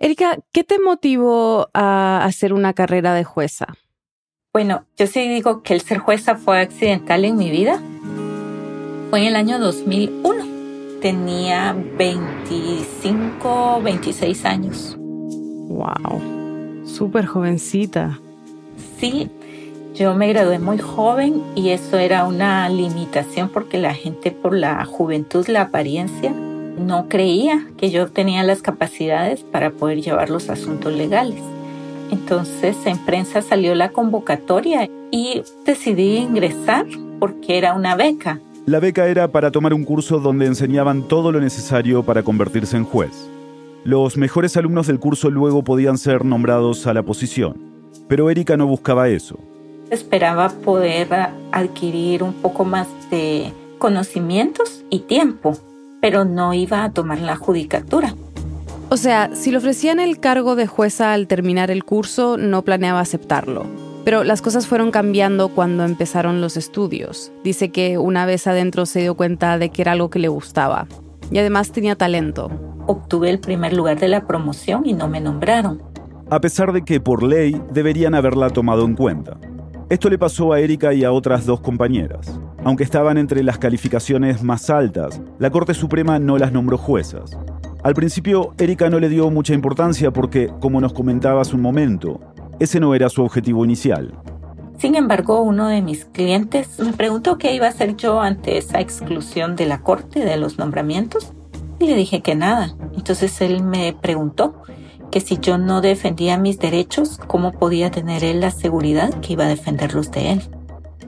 Erika, 0.00 0.38
¿qué 0.52 0.62
te 0.62 0.78
motivó 0.78 1.70
a 1.74 2.24
hacer 2.24 2.52
una 2.52 2.72
carrera 2.72 3.14
de 3.14 3.24
jueza? 3.24 3.66
Bueno, 4.52 4.84
yo 4.96 5.08
sí 5.08 5.26
digo 5.28 5.64
que 5.64 5.74
el 5.74 5.80
ser 5.80 5.98
jueza 5.98 6.36
fue 6.36 6.60
accidental 6.60 7.24
en 7.24 7.36
mi 7.36 7.50
vida. 7.50 7.82
Fue 9.10 9.22
en 9.22 9.26
el 9.26 9.34
año 9.34 9.58
2001. 9.58 11.00
Tenía 11.00 11.76
25, 11.96 13.80
26 13.82 14.44
años. 14.44 14.96
Wow, 14.96 16.22
súper 16.86 17.26
jovencita. 17.26 18.20
Sí, 18.98 19.28
yo 19.96 20.14
me 20.14 20.28
gradué 20.28 20.60
muy 20.60 20.78
joven 20.78 21.42
y 21.56 21.70
eso 21.70 21.98
era 21.98 22.24
una 22.24 22.68
limitación 22.68 23.48
porque 23.48 23.78
la 23.78 23.94
gente 23.94 24.30
por 24.30 24.54
la 24.54 24.84
juventud, 24.84 25.48
la 25.48 25.62
apariencia, 25.62 26.32
no 26.78 27.08
creía 27.08 27.66
que 27.76 27.90
yo 27.90 28.08
tenía 28.08 28.42
las 28.42 28.62
capacidades 28.62 29.40
para 29.42 29.70
poder 29.70 30.00
llevar 30.00 30.30
los 30.30 30.50
asuntos 30.50 30.92
legales. 30.92 31.42
Entonces 32.10 32.76
en 32.86 32.98
prensa 33.04 33.42
salió 33.42 33.74
la 33.74 33.90
convocatoria 33.90 34.88
y 35.10 35.42
decidí 35.64 36.16
ingresar 36.16 36.86
porque 37.18 37.58
era 37.58 37.74
una 37.74 37.96
beca. 37.96 38.40
La 38.66 38.80
beca 38.80 39.08
era 39.08 39.28
para 39.28 39.50
tomar 39.50 39.72
un 39.72 39.84
curso 39.84 40.18
donde 40.18 40.46
enseñaban 40.46 41.02
todo 41.02 41.32
lo 41.32 41.40
necesario 41.40 42.02
para 42.02 42.22
convertirse 42.22 42.76
en 42.76 42.84
juez. 42.84 43.28
Los 43.84 44.16
mejores 44.16 44.56
alumnos 44.56 44.86
del 44.86 44.98
curso 44.98 45.30
luego 45.30 45.64
podían 45.64 45.96
ser 45.96 46.24
nombrados 46.24 46.86
a 46.86 46.92
la 46.92 47.02
posición, 47.02 47.56
pero 48.08 48.28
Erika 48.28 48.56
no 48.56 48.66
buscaba 48.66 49.08
eso. 49.08 49.38
Esperaba 49.90 50.50
poder 50.50 51.08
adquirir 51.50 52.22
un 52.22 52.34
poco 52.34 52.64
más 52.66 52.88
de 53.10 53.52
conocimientos 53.78 54.84
y 54.90 55.00
tiempo, 55.00 55.56
pero 56.00 56.24
no 56.24 56.54
iba 56.54 56.84
a 56.84 56.92
tomar 56.92 57.20
la 57.20 57.36
judicatura. 57.36 58.14
O 58.90 58.96
sea, 58.96 59.30
si 59.34 59.50
le 59.50 59.58
ofrecían 59.58 60.00
el 60.00 60.18
cargo 60.18 60.56
de 60.56 60.66
jueza 60.66 61.12
al 61.12 61.26
terminar 61.26 61.70
el 61.70 61.84
curso, 61.84 62.38
no 62.38 62.62
planeaba 62.62 63.00
aceptarlo. 63.00 63.66
Pero 64.04 64.24
las 64.24 64.40
cosas 64.40 64.66
fueron 64.66 64.90
cambiando 64.90 65.50
cuando 65.50 65.84
empezaron 65.84 66.40
los 66.40 66.56
estudios. 66.56 67.30
Dice 67.44 67.70
que 67.70 67.98
una 67.98 68.24
vez 68.24 68.46
adentro 68.46 68.86
se 68.86 69.00
dio 69.00 69.14
cuenta 69.14 69.58
de 69.58 69.68
que 69.68 69.82
era 69.82 69.92
algo 69.92 70.08
que 70.08 70.18
le 70.18 70.28
gustaba. 70.28 70.86
Y 71.30 71.38
además 71.38 71.72
tenía 71.72 71.96
talento. 71.96 72.50
Obtuve 72.86 73.28
el 73.28 73.38
primer 73.38 73.74
lugar 73.74 74.00
de 74.00 74.08
la 74.08 74.26
promoción 74.26 74.86
y 74.86 74.94
no 74.94 75.08
me 75.08 75.20
nombraron. 75.20 75.82
A 76.30 76.40
pesar 76.40 76.72
de 76.72 76.82
que 76.82 77.00
por 77.00 77.22
ley 77.22 77.60
deberían 77.70 78.14
haberla 78.14 78.48
tomado 78.48 78.86
en 78.86 78.94
cuenta. 78.94 79.36
Esto 79.90 80.10
le 80.10 80.18
pasó 80.18 80.52
a 80.52 80.60
Erika 80.60 80.92
y 80.92 81.02
a 81.02 81.12
otras 81.12 81.46
dos 81.46 81.60
compañeras. 81.60 82.38
Aunque 82.62 82.84
estaban 82.84 83.16
entre 83.16 83.42
las 83.42 83.56
calificaciones 83.56 84.42
más 84.42 84.68
altas, 84.68 85.22
la 85.38 85.48
Corte 85.48 85.72
Suprema 85.72 86.18
no 86.18 86.36
las 86.36 86.52
nombró 86.52 86.76
juezas. 86.76 87.38
Al 87.82 87.94
principio, 87.94 88.52
Erika 88.58 88.90
no 88.90 89.00
le 89.00 89.08
dio 89.08 89.30
mucha 89.30 89.54
importancia 89.54 90.10
porque, 90.10 90.50
como 90.60 90.82
nos 90.82 90.92
comentaba 90.92 91.40
hace 91.40 91.56
un 91.56 91.62
momento, 91.62 92.20
ese 92.58 92.80
no 92.80 92.94
era 92.94 93.08
su 93.08 93.22
objetivo 93.22 93.64
inicial. 93.64 94.12
Sin 94.76 94.94
embargo, 94.94 95.40
uno 95.40 95.68
de 95.68 95.80
mis 95.80 96.04
clientes 96.04 96.78
me 96.78 96.92
preguntó 96.92 97.38
qué 97.38 97.54
iba 97.54 97.64
a 97.64 97.70
hacer 97.70 97.96
yo 97.96 98.20
ante 98.20 98.58
esa 98.58 98.80
exclusión 98.80 99.56
de 99.56 99.64
la 99.64 99.80
Corte 99.80 100.20
de 100.20 100.36
los 100.36 100.58
nombramientos 100.58 101.32
y 101.78 101.86
le 101.86 101.94
dije 101.94 102.20
que 102.20 102.34
nada. 102.34 102.74
Entonces 102.94 103.40
él 103.40 103.62
me 103.62 103.96
preguntó 103.98 104.62
que 105.10 105.20
si 105.20 105.38
yo 105.38 105.58
no 105.58 105.80
defendía 105.80 106.38
mis 106.38 106.58
derechos, 106.58 107.18
¿cómo 107.26 107.52
podía 107.52 107.90
tener 107.90 108.24
él 108.24 108.40
la 108.40 108.50
seguridad 108.50 109.12
que 109.20 109.34
iba 109.34 109.44
a 109.44 109.48
defenderlos 109.48 110.10
de 110.10 110.32
él? 110.32 110.42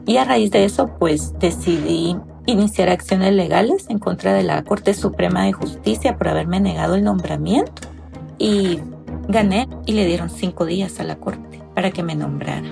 Y 0.06 0.16
a 0.16 0.24
raíz 0.24 0.50
de 0.50 0.64
eso, 0.64 0.90
pues 0.98 1.38
decidí 1.38 2.16
iniciar 2.46 2.88
acciones 2.88 3.34
legales 3.34 3.86
en 3.88 3.98
contra 3.98 4.32
de 4.32 4.42
la 4.42 4.62
Corte 4.64 4.94
Suprema 4.94 5.44
de 5.44 5.52
Justicia 5.52 6.16
por 6.16 6.28
haberme 6.28 6.60
negado 6.60 6.94
el 6.94 7.04
nombramiento. 7.04 7.82
Y 8.38 8.80
gané 9.28 9.68
y 9.86 9.92
le 9.92 10.06
dieron 10.06 10.30
cinco 10.30 10.64
días 10.64 10.98
a 11.00 11.04
la 11.04 11.16
Corte 11.16 11.60
para 11.74 11.90
que 11.90 12.02
me 12.02 12.14
nombrara. 12.14 12.68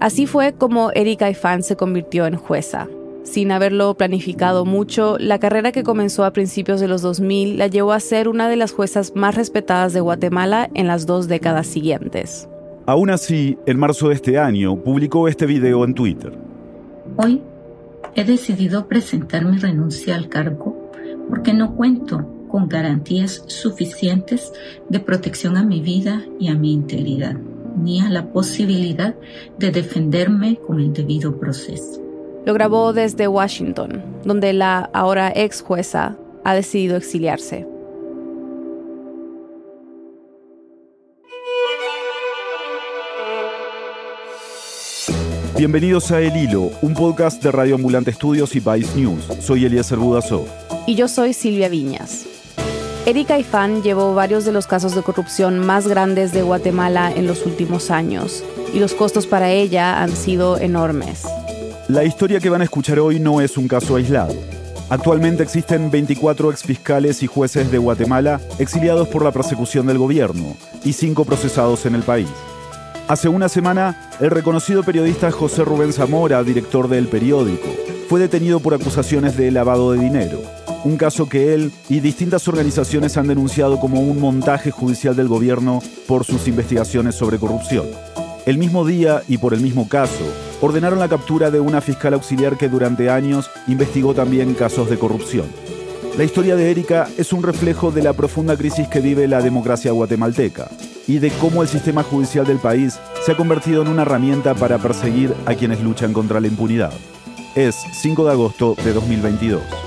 Así 0.00 0.26
fue 0.26 0.54
como 0.54 0.90
Erika 0.92 1.30
Ifán 1.30 1.62
se 1.62 1.76
convirtió 1.76 2.26
en 2.26 2.36
jueza. 2.36 2.88
Sin 3.24 3.50
haberlo 3.52 3.94
planificado 3.94 4.66
mucho, 4.66 5.16
la 5.18 5.38
carrera 5.38 5.72
que 5.72 5.82
comenzó 5.82 6.24
a 6.24 6.32
principios 6.32 6.78
de 6.78 6.88
los 6.88 7.00
2000 7.00 7.56
la 7.56 7.68
llevó 7.68 7.92
a 7.92 8.00
ser 8.00 8.28
una 8.28 8.50
de 8.50 8.56
las 8.56 8.72
juezas 8.72 9.12
más 9.16 9.34
respetadas 9.34 9.94
de 9.94 10.00
Guatemala 10.00 10.70
en 10.74 10.86
las 10.86 11.06
dos 11.06 11.26
décadas 11.26 11.66
siguientes. 11.66 12.48
Aún 12.86 13.08
así, 13.08 13.56
en 13.64 13.78
marzo 13.78 14.08
de 14.08 14.14
este 14.14 14.38
año, 14.38 14.76
publicó 14.76 15.26
este 15.26 15.46
video 15.46 15.84
en 15.84 15.94
Twitter. 15.94 16.36
Hoy 17.16 17.40
he 18.14 18.24
decidido 18.24 18.86
presentar 18.88 19.46
mi 19.46 19.56
renuncia 19.56 20.16
al 20.16 20.28
cargo 20.28 20.92
porque 21.30 21.54
no 21.54 21.74
cuento 21.74 22.30
con 22.48 22.68
garantías 22.68 23.42
suficientes 23.46 24.52
de 24.90 25.00
protección 25.00 25.56
a 25.56 25.64
mi 25.64 25.80
vida 25.80 26.22
y 26.38 26.48
a 26.48 26.54
mi 26.54 26.74
integridad, 26.74 27.36
ni 27.76 28.02
a 28.02 28.10
la 28.10 28.30
posibilidad 28.32 29.14
de 29.58 29.70
defenderme 29.70 30.56
con 30.56 30.78
el 30.78 30.92
debido 30.92 31.40
proceso. 31.40 32.03
Lo 32.44 32.52
grabó 32.52 32.92
desde 32.92 33.26
Washington, 33.26 34.04
donde 34.22 34.52
la 34.52 34.90
ahora 34.92 35.32
ex 35.34 35.62
jueza 35.62 36.18
ha 36.44 36.54
decidido 36.54 36.96
exiliarse. 36.96 37.66
Bienvenidos 45.56 46.10
a 46.10 46.20
El 46.20 46.36
Hilo, 46.36 46.70
un 46.82 46.92
podcast 46.92 47.42
de 47.42 47.50
Radio 47.50 47.76
Ambulante 47.76 48.10
Estudios 48.10 48.54
y 48.54 48.60
Vice 48.60 48.94
News. 48.94 49.24
Soy 49.40 49.64
Eliezer 49.64 49.96
Budasov. 49.96 50.46
Y 50.86 50.96
yo 50.96 51.08
soy 51.08 51.32
Silvia 51.32 51.70
Viñas. 51.70 52.26
Erika 53.06 53.38
Ifán 53.38 53.82
llevó 53.82 54.14
varios 54.14 54.44
de 54.44 54.52
los 54.52 54.66
casos 54.66 54.94
de 54.94 55.02
corrupción 55.02 55.60
más 55.60 55.88
grandes 55.88 56.32
de 56.32 56.42
Guatemala 56.42 57.10
en 57.10 57.26
los 57.26 57.46
últimos 57.46 57.90
años, 57.90 58.44
y 58.74 58.80
los 58.80 58.92
costos 58.92 59.26
para 59.26 59.50
ella 59.50 60.02
han 60.02 60.10
sido 60.10 60.58
enormes. 60.58 61.24
La 61.88 62.02
historia 62.02 62.40
que 62.40 62.48
van 62.48 62.62
a 62.62 62.64
escuchar 62.64 62.98
hoy 62.98 63.20
no 63.20 63.42
es 63.42 63.58
un 63.58 63.68
caso 63.68 63.96
aislado. 63.96 64.34
Actualmente 64.88 65.42
existen 65.42 65.90
24 65.90 66.50
exfiscales 66.50 67.22
y 67.22 67.26
jueces 67.26 67.70
de 67.70 67.76
Guatemala 67.76 68.40
exiliados 68.58 69.06
por 69.08 69.22
la 69.22 69.32
persecución 69.32 69.86
del 69.86 69.98
gobierno 69.98 70.56
y 70.82 70.94
5 70.94 71.26
procesados 71.26 71.84
en 71.84 71.94
el 71.94 72.02
país. 72.02 72.28
Hace 73.06 73.28
una 73.28 73.50
semana, 73.50 74.10
el 74.18 74.30
reconocido 74.30 74.82
periodista 74.82 75.30
José 75.30 75.62
Rubén 75.62 75.92
Zamora, 75.92 76.42
director 76.42 76.88
del 76.88 77.06
periódico, 77.06 77.68
fue 78.08 78.18
detenido 78.18 78.60
por 78.60 78.72
acusaciones 78.72 79.36
de 79.36 79.50
lavado 79.50 79.92
de 79.92 79.98
dinero, 79.98 80.40
un 80.84 80.96
caso 80.96 81.28
que 81.28 81.52
él 81.52 81.70
y 81.90 82.00
distintas 82.00 82.48
organizaciones 82.48 83.18
han 83.18 83.28
denunciado 83.28 83.78
como 83.78 84.00
un 84.00 84.20
montaje 84.20 84.70
judicial 84.70 85.16
del 85.16 85.28
gobierno 85.28 85.82
por 86.06 86.24
sus 86.24 86.48
investigaciones 86.48 87.14
sobre 87.14 87.38
corrupción. 87.38 87.84
El 88.46 88.56
mismo 88.56 88.86
día 88.86 89.22
y 89.28 89.36
por 89.36 89.52
el 89.52 89.60
mismo 89.60 89.86
caso, 89.86 90.24
ordenaron 90.60 90.98
la 90.98 91.08
captura 91.08 91.50
de 91.50 91.60
una 91.60 91.80
fiscal 91.80 92.14
auxiliar 92.14 92.56
que 92.56 92.68
durante 92.68 93.10
años 93.10 93.50
investigó 93.66 94.14
también 94.14 94.54
casos 94.54 94.88
de 94.90 94.98
corrupción. 94.98 95.46
La 96.16 96.24
historia 96.24 96.54
de 96.54 96.70
Erika 96.70 97.08
es 97.18 97.32
un 97.32 97.42
reflejo 97.42 97.90
de 97.90 98.02
la 98.02 98.12
profunda 98.12 98.56
crisis 98.56 98.86
que 98.86 99.00
vive 99.00 99.26
la 99.26 99.42
democracia 99.42 99.90
guatemalteca 99.90 100.68
y 101.08 101.18
de 101.18 101.30
cómo 101.32 101.62
el 101.62 101.68
sistema 101.68 102.02
judicial 102.02 102.46
del 102.46 102.58
país 102.58 102.98
se 103.24 103.32
ha 103.32 103.36
convertido 103.36 103.82
en 103.82 103.88
una 103.88 104.02
herramienta 104.02 104.54
para 104.54 104.78
perseguir 104.78 105.34
a 105.46 105.54
quienes 105.54 105.80
luchan 105.80 106.12
contra 106.12 106.40
la 106.40 106.46
impunidad. 106.46 106.92
Es 107.54 107.76
5 108.00 108.24
de 108.24 108.30
agosto 108.30 108.76
de 108.84 108.92
2022. 108.92 109.83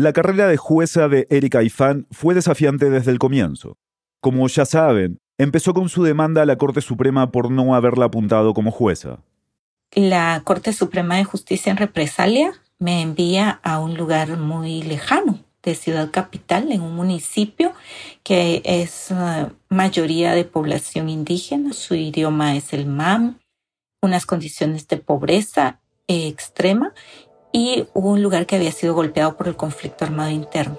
La 0.00 0.12
carrera 0.12 0.46
de 0.46 0.56
jueza 0.56 1.08
de 1.08 1.26
Erika 1.28 1.64
Ifán 1.64 2.06
fue 2.12 2.32
desafiante 2.32 2.88
desde 2.88 3.10
el 3.10 3.18
comienzo. 3.18 3.78
Como 4.20 4.46
ya 4.46 4.64
saben, 4.64 5.18
empezó 5.38 5.74
con 5.74 5.88
su 5.88 6.04
demanda 6.04 6.42
a 6.42 6.46
la 6.46 6.56
Corte 6.56 6.80
Suprema 6.82 7.32
por 7.32 7.50
no 7.50 7.74
haberla 7.74 8.04
apuntado 8.04 8.54
como 8.54 8.70
jueza. 8.70 9.18
La 9.92 10.40
Corte 10.44 10.72
Suprema 10.72 11.16
de 11.16 11.24
Justicia 11.24 11.72
en 11.72 11.78
represalia 11.78 12.52
me 12.78 13.02
envía 13.02 13.58
a 13.64 13.80
un 13.80 13.96
lugar 13.96 14.36
muy 14.36 14.82
lejano 14.82 15.40
de 15.64 15.74
Ciudad 15.74 16.12
Capital, 16.12 16.70
en 16.70 16.82
un 16.82 16.94
municipio 16.94 17.72
que 18.22 18.62
es 18.64 19.10
uh, 19.10 19.50
mayoría 19.68 20.32
de 20.32 20.44
población 20.44 21.08
indígena. 21.08 21.72
Su 21.72 21.96
idioma 21.96 22.54
es 22.54 22.72
el 22.72 22.86
MAM, 22.86 23.40
unas 24.00 24.26
condiciones 24.26 24.86
de 24.86 24.98
pobreza 24.98 25.80
extrema 26.06 26.94
y 27.52 27.86
un 27.94 28.22
lugar 28.22 28.46
que 28.46 28.56
había 28.56 28.72
sido 28.72 28.94
golpeado 28.94 29.36
por 29.36 29.48
el 29.48 29.56
conflicto 29.56 30.04
armado 30.04 30.30
interno. 30.30 30.78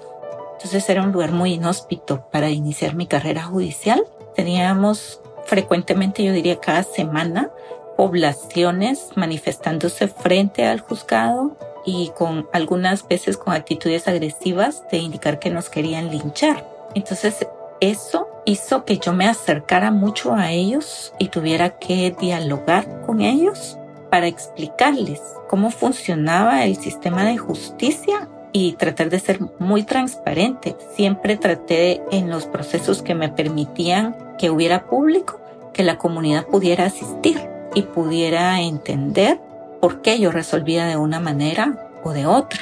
Entonces 0.54 0.88
era 0.88 1.02
un 1.02 1.12
lugar 1.12 1.32
muy 1.32 1.54
inhóspito 1.54 2.26
para 2.30 2.50
iniciar 2.50 2.94
mi 2.94 3.06
carrera 3.06 3.42
judicial. 3.42 4.04
Teníamos 4.34 5.20
frecuentemente, 5.46 6.22
yo 6.22 6.32
diría 6.32 6.60
cada 6.60 6.82
semana, 6.82 7.50
poblaciones 7.96 9.08
manifestándose 9.16 10.08
frente 10.08 10.66
al 10.66 10.80
juzgado 10.80 11.56
y 11.84 12.10
con 12.16 12.48
algunas 12.52 13.08
veces 13.08 13.36
con 13.36 13.54
actitudes 13.54 14.06
agresivas 14.06 14.84
de 14.90 14.98
indicar 14.98 15.38
que 15.38 15.50
nos 15.50 15.70
querían 15.70 16.10
linchar. 16.10 16.66
Entonces 16.94 17.46
eso 17.80 18.28
hizo 18.44 18.84
que 18.84 18.98
yo 18.98 19.12
me 19.12 19.26
acercara 19.26 19.90
mucho 19.90 20.34
a 20.34 20.50
ellos 20.52 21.14
y 21.18 21.28
tuviera 21.28 21.78
que 21.78 22.14
dialogar 22.18 23.02
con 23.02 23.22
ellos 23.22 23.78
para 24.10 24.26
explicarles 24.26 25.20
cómo 25.48 25.70
funcionaba 25.70 26.64
el 26.64 26.76
sistema 26.76 27.24
de 27.24 27.38
justicia 27.38 28.28
y 28.52 28.72
tratar 28.72 29.10
de 29.10 29.20
ser 29.20 29.40
muy 29.58 29.84
transparente. 29.84 30.76
Siempre 30.94 31.36
traté 31.36 32.02
en 32.10 32.30
los 32.30 32.46
procesos 32.46 33.02
que 33.02 33.14
me 33.14 33.28
permitían 33.28 34.16
que 34.38 34.50
hubiera 34.50 34.86
público, 34.86 35.40
que 35.72 35.84
la 35.84 35.98
comunidad 35.98 36.46
pudiera 36.46 36.86
asistir 36.86 37.40
y 37.74 37.82
pudiera 37.82 38.60
entender 38.60 39.40
por 39.80 40.02
qué 40.02 40.18
yo 40.18 40.32
resolvía 40.32 40.86
de 40.86 40.96
una 40.96 41.20
manera 41.20 41.90
o 42.02 42.12
de 42.12 42.26
otra. 42.26 42.60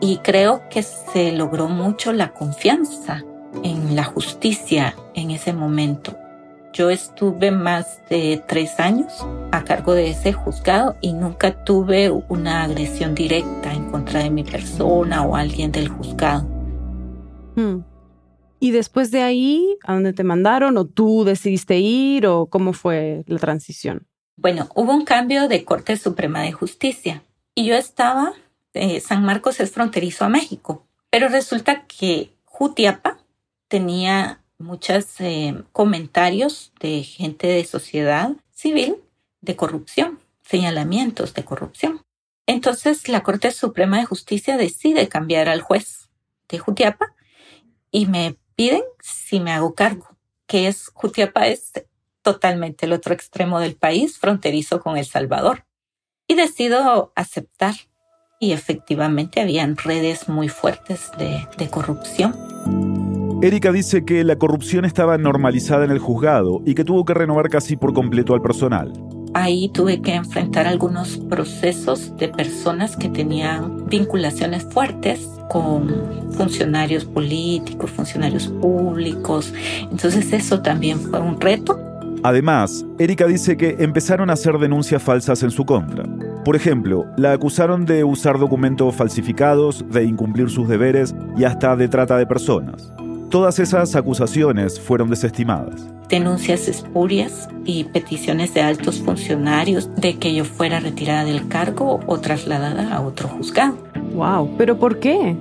Y 0.00 0.18
creo 0.18 0.62
que 0.68 0.82
se 0.82 1.32
logró 1.32 1.68
mucho 1.68 2.12
la 2.12 2.32
confianza 2.32 3.24
en 3.62 3.96
la 3.96 4.04
justicia 4.04 4.94
en 5.14 5.30
ese 5.30 5.52
momento. 5.52 6.16
Yo 6.76 6.90
estuve 6.90 7.52
más 7.52 8.06
de 8.10 8.44
tres 8.46 8.78
años 8.80 9.10
a 9.50 9.64
cargo 9.64 9.94
de 9.94 10.10
ese 10.10 10.34
juzgado 10.34 10.94
y 11.00 11.14
nunca 11.14 11.64
tuve 11.64 12.10
una 12.10 12.64
agresión 12.64 13.14
directa 13.14 13.72
en 13.72 13.90
contra 13.90 14.22
de 14.22 14.28
mi 14.28 14.44
persona 14.44 15.22
o 15.22 15.36
alguien 15.36 15.72
del 15.72 15.88
juzgado. 15.88 16.42
Hmm. 17.54 17.78
¿Y 18.60 18.72
después 18.72 19.10
de 19.10 19.22
ahí, 19.22 19.78
a 19.84 19.94
dónde 19.94 20.12
te 20.12 20.22
mandaron 20.22 20.76
o 20.76 20.84
tú 20.84 21.24
decidiste 21.24 21.78
ir 21.78 22.26
o 22.26 22.44
cómo 22.44 22.74
fue 22.74 23.24
la 23.26 23.38
transición? 23.38 24.06
Bueno, 24.36 24.68
hubo 24.74 24.92
un 24.92 25.06
cambio 25.06 25.48
de 25.48 25.64
Corte 25.64 25.96
Suprema 25.96 26.42
de 26.42 26.52
Justicia 26.52 27.22
y 27.54 27.64
yo 27.64 27.74
estaba, 27.74 28.34
eh, 28.74 29.00
San 29.00 29.24
Marcos 29.24 29.60
es 29.60 29.70
fronterizo 29.70 30.26
a 30.26 30.28
México, 30.28 30.86
pero 31.08 31.28
resulta 31.28 31.86
que 31.86 32.34
Jutiapa 32.44 33.16
tenía 33.68 34.42
muchos 34.58 35.20
eh, 35.20 35.62
comentarios 35.72 36.72
de 36.80 37.02
gente 37.02 37.46
de 37.46 37.64
sociedad 37.64 38.32
civil 38.52 38.96
de 39.40 39.56
corrupción, 39.56 40.20
señalamientos 40.42 41.34
de 41.34 41.44
corrupción. 41.44 42.02
Entonces 42.46 43.08
la 43.08 43.22
Corte 43.22 43.50
Suprema 43.50 43.98
de 43.98 44.06
Justicia 44.06 44.56
decide 44.56 45.08
cambiar 45.08 45.48
al 45.48 45.60
juez 45.60 46.08
de 46.48 46.58
Jutiapa 46.58 47.14
y 47.90 48.06
me 48.06 48.36
piden 48.54 48.82
si 49.00 49.40
me 49.40 49.52
hago 49.52 49.74
cargo, 49.74 50.16
que 50.46 50.68
es 50.68 50.90
Jutiapa 50.94 51.48
es 51.48 51.72
totalmente 52.22 52.86
el 52.86 52.92
otro 52.92 53.14
extremo 53.14 53.60
del 53.60 53.76
país, 53.76 54.18
fronterizo 54.18 54.80
con 54.80 54.96
El 54.96 55.06
Salvador. 55.06 55.64
Y 56.26 56.34
decido 56.34 57.12
aceptar. 57.14 57.74
Y 58.40 58.50
efectivamente 58.50 59.40
habían 59.40 59.76
redes 59.76 60.28
muy 60.28 60.48
fuertes 60.48 61.12
de, 61.18 61.46
de 61.56 61.70
corrupción. 61.70 62.34
Erika 63.42 63.70
dice 63.70 64.06
que 64.06 64.24
la 64.24 64.36
corrupción 64.36 64.86
estaba 64.86 65.18
normalizada 65.18 65.84
en 65.84 65.90
el 65.90 65.98
juzgado 65.98 66.62
y 66.64 66.74
que 66.74 66.84
tuvo 66.84 67.04
que 67.04 67.12
renovar 67.12 67.50
casi 67.50 67.76
por 67.76 67.92
completo 67.92 68.32
al 68.34 68.40
personal. 68.40 68.94
Ahí 69.34 69.68
tuve 69.68 70.00
que 70.00 70.14
enfrentar 70.14 70.66
algunos 70.66 71.18
procesos 71.18 72.16
de 72.16 72.28
personas 72.28 72.96
que 72.96 73.10
tenían 73.10 73.86
vinculaciones 73.88 74.64
fuertes 74.64 75.28
con 75.50 75.92
funcionarios 76.32 77.04
políticos, 77.04 77.90
funcionarios 77.90 78.48
públicos. 78.48 79.52
Entonces 79.82 80.32
eso 80.32 80.62
también 80.62 80.98
fue 80.98 81.20
un 81.20 81.38
reto. 81.38 81.78
Además, 82.22 82.86
Erika 82.98 83.26
dice 83.26 83.58
que 83.58 83.76
empezaron 83.80 84.30
a 84.30 84.32
hacer 84.32 84.58
denuncias 84.58 85.02
falsas 85.02 85.42
en 85.42 85.50
su 85.50 85.66
contra. 85.66 86.04
Por 86.42 86.56
ejemplo, 86.56 87.04
la 87.18 87.32
acusaron 87.32 87.84
de 87.84 88.02
usar 88.02 88.38
documentos 88.38 88.94
falsificados, 88.94 89.84
de 89.90 90.04
incumplir 90.04 90.48
sus 90.48 90.66
deberes 90.68 91.14
y 91.36 91.44
hasta 91.44 91.76
de 91.76 91.88
trata 91.88 92.16
de 92.16 92.26
personas. 92.26 92.94
Todas 93.30 93.58
esas 93.58 93.96
acusaciones 93.96 94.78
fueron 94.78 95.10
desestimadas. 95.10 95.84
Denuncias 96.08 96.68
espurias 96.68 97.48
y 97.64 97.82
peticiones 97.84 98.54
de 98.54 98.62
altos 98.62 99.02
funcionarios 99.02 99.92
de 99.96 100.16
que 100.16 100.32
yo 100.32 100.44
fuera 100.44 100.78
retirada 100.78 101.24
del 101.24 101.48
cargo 101.48 101.98
o 102.06 102.18
trasladada 102.20 102.94
a 102.94 103.00
otro 103.00 103.28
juzgado. 103.28 103.76
Wow, 104.14 104.56
¿pero 104.56 104.78
por 104.78 105.00
qué? 105.00 105.36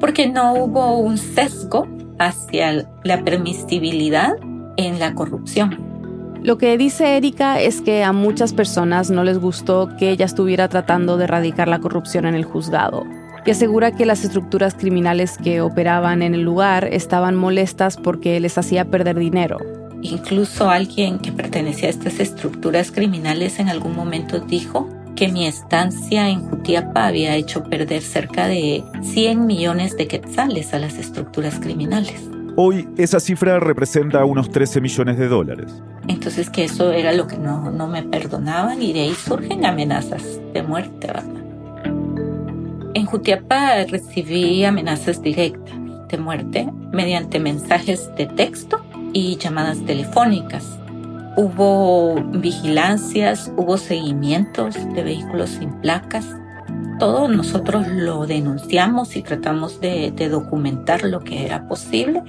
Porque 0.00 0.26
no 0.26 0.54
hubo 0.54 0.98
un 0.98 1.18
sesgo 1.18 1.86
hacia 2.18 2.88
la 3.04 3.22
permisibilidad 3.24 4.32
en 4.78 4.98
la 4.98 5.14
corrupción. 5.14 5.76
Lo 6.42 6.56
que 6.56 6.78
dice 6.78 7.18
Erika 7.18 7.60
es 7.60 7.82
que 7.82 8.04
a 8.04 8.12
muchas 8.14 8.54
personas 8.54 9.10
no 9.10 9.22
les 9.22 9.38
gustó 9.38 9.90
que 9.98 10.10
ella 10.10 10.24
estuviera 10.24 10.68
tratando 10.68 11.18
de 11.18 11.24
erradicar 11.24 11.68
la 11.68 11.80
corrupción 11.80 12.24
en 12.24 12.34
el 12.34 12.44
juzgado 12.44 13.04
y 13.48 13.50
asegura 13.50 13.92
que 13.92 14.04
las 14.04 14.24
estructuras 14.24 14.74
criminales 14.74 15.38
que 15.38 15.62
operaban 15.62 16.20
en 16.20 16.34
el 16.34 16.42
lugar 16.42 16.84
estaban 16.92 17.34
molestas 17.34 17.96
porque 17.96 18.38
les 18.40 18.58
hacía 18.58 18.84
perder 18.90 19.18
dinero. 19.18 19.56
Incluso 20.02 20.68
alguien 20.68 21.18
que 21.18 21.32
pertenecía 21.32 21.86
a 21.86 21.92
estas 21.92 22.20
estructuras 22.20 22.92
criminales 22.92 23.58
en 23.58 23.70
algún 23.70 23.96
momento 23.96 24.38
dijo 24.38 24.86
que 25.16 25.28
mi 25.28 25.46
estancia 25.46 26.28
en 26.28 26.46
Jutiapa 26.46 27.06
había 27.06 27.36
hecho 27.36 27.64
perder 27.64 28.02
cerca 28.02 28.48
de 28.48 28.84
100 29.00 29.46
millones 29.46 29.96
de 29.96 30.08
quetzales 30.08 30.74
a 30.74 30.78
las 30.78 30.98
estructuras 30.98 31.58
criminales. 31.58 32.28
Hoy 32.54 32.86
esa 32.98 33.18
cifra 33.18 33.60
representa 33.60 34.26
unos 34.26 34.50
13 34.50 34.82
millones 34.82 35.16
de 35.16 35.26
dólares. 35.26 35.82
Entonces 36.06 36.50
que 36.50 36.64
eso 36.64 36.92
era 36.92 37.14
lo 37.14 37.26
que 37.26 37.38
no, 37.38 37.70
no 37.70 37.86
me 37.86 38.02
perdonaban 38.02 38.82
y 38.82 38.92
de 38.92 39.00
ahí 39.00 39.14
surgen 39.14 39.64
amenazas 39.64 40.38
de 40.52 40.62
muerte, 40.62 41.06
¿verdad? 41.06 41.47
En 42.98 43.06
Jutiapa 43.06 43.84
recibí 43.84 44.64
amenazas 44.64 45.22
directas 45.22 45.76
de 46.08 46.18
muerte 46.18 46.68
mediante 46.90 47.38
mensajes 47.38 48.10
de 48.16 48.26
texto 48.26 48.84
y 49.12 49.36
llamadas 49.36 49.78
telefónicas. 49.86 50.66
Hubo 51.36 52.16
vigilancias, 52.16 53.52
hubo 53.56 53.76
seguimientos 53.76 54.74
de 54.94 55.04
vehículos 55.04 55.50
sin 55.50 55.70
placas. 55.80 56.26
Todos 56.98 57.30
nosotros 57.30 57.86
lo 57.86 58.26
denunciamos 58.26 59.14
y 59.14 59.22
tratamos 59.22 59.80
de, 59.80 60.10
de 60.10 60.28
documentar 60.28 61.04
lo 61.04 61.20
que 61.20 61.46
era 61.46 61.68
posible. 61.68 62.24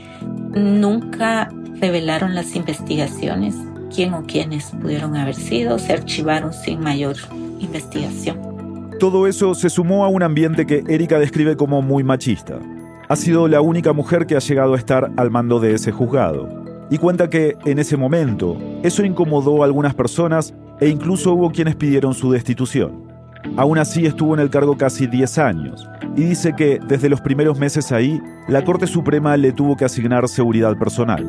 Nunca 0.51 1.50
revelaron 1.81 2.36
las 2.36 2.56
investigaciones 2.56 3.56
quién 3.92 4.13
o 4.13 4.24
quiénes 4.27 4.66
pudieron 4.80 5.16
haber 5.16 5.33
sido, 5.33 5.80
se 5.80 5.94
archivaron 5.94 6.54
sin 6.54 6.80
mayor 6.80 7.16
investigación. 7.60 8.49
Todo 9.00 9.28
eso 9.28 9.56
se 9.56 9.69
sumó 9.69 10.04
a 10.04 10.10
un 10.10 10.24
ambiente 10.24 10.66
que 10.66 10.84
Erika 10.90 11.19
describe 11.19 11.56
como 11.56 11.81
muy 11.81 12.04
machista. 12.04 12.60
Ha 13.07 13.16
sido 13.16 13.48
la 13.48 13.62
única 13.62 13.94
mujer 13.94 14.28
que 14.28 14.36
ha 14.36 14.40
llegado 14.40 14.74
a 14.74 14.78
estar 14.78 15.10
al 15.16 15.31
mando 15.31 15.62
de 15.62 15.73
ese 15.73 15.94
juzgado. 15.94 16.50
Y 16.90 16.97
cuenta 16.97 17.30
que, 17.30 17.56
en 17.64 17.80
ese 17.80 17.95
momento, 17.95 18.57
eso 18.83 19.06
incomodó 19.06 19.64
a 19.64 19.66
algunas 19.66 19.95
personas 19.95 20.54
e 20.81 20.90
incluso 20.90 21.31
hubo 21.31 21.50
quienes 21.50 21.78
pidieron 21.78 22.14
su 22.14 22.30
destitución. 22.30 23.07
Aún 23.56 23.78
así 23.78 24.06
estuvo 24.06 24.33
en 24.33 24.42
el 24.42 24.50
cargo 24.50 24.78
casi 24.78 25.07
10 25.07 25.38
años 25.38 25.88
y 26.18 26.23
dice 26.23 26.54
que 26.54 26.80
desde 26.85 27.07
los 27.07 27.21
primeros 27.21 27.57
meses 27.57 27.94
ahí, 27.94 28.19
la 28.50 28.66
Corte 28.66 28.85
Suprema 28.85 29.38
le 29.38 29.54
tuvo 29.54 29.78
que 29.78 29.85
asignar 29.85 30.28
seguridad 30.28 30.78
personal. 30.78 31.26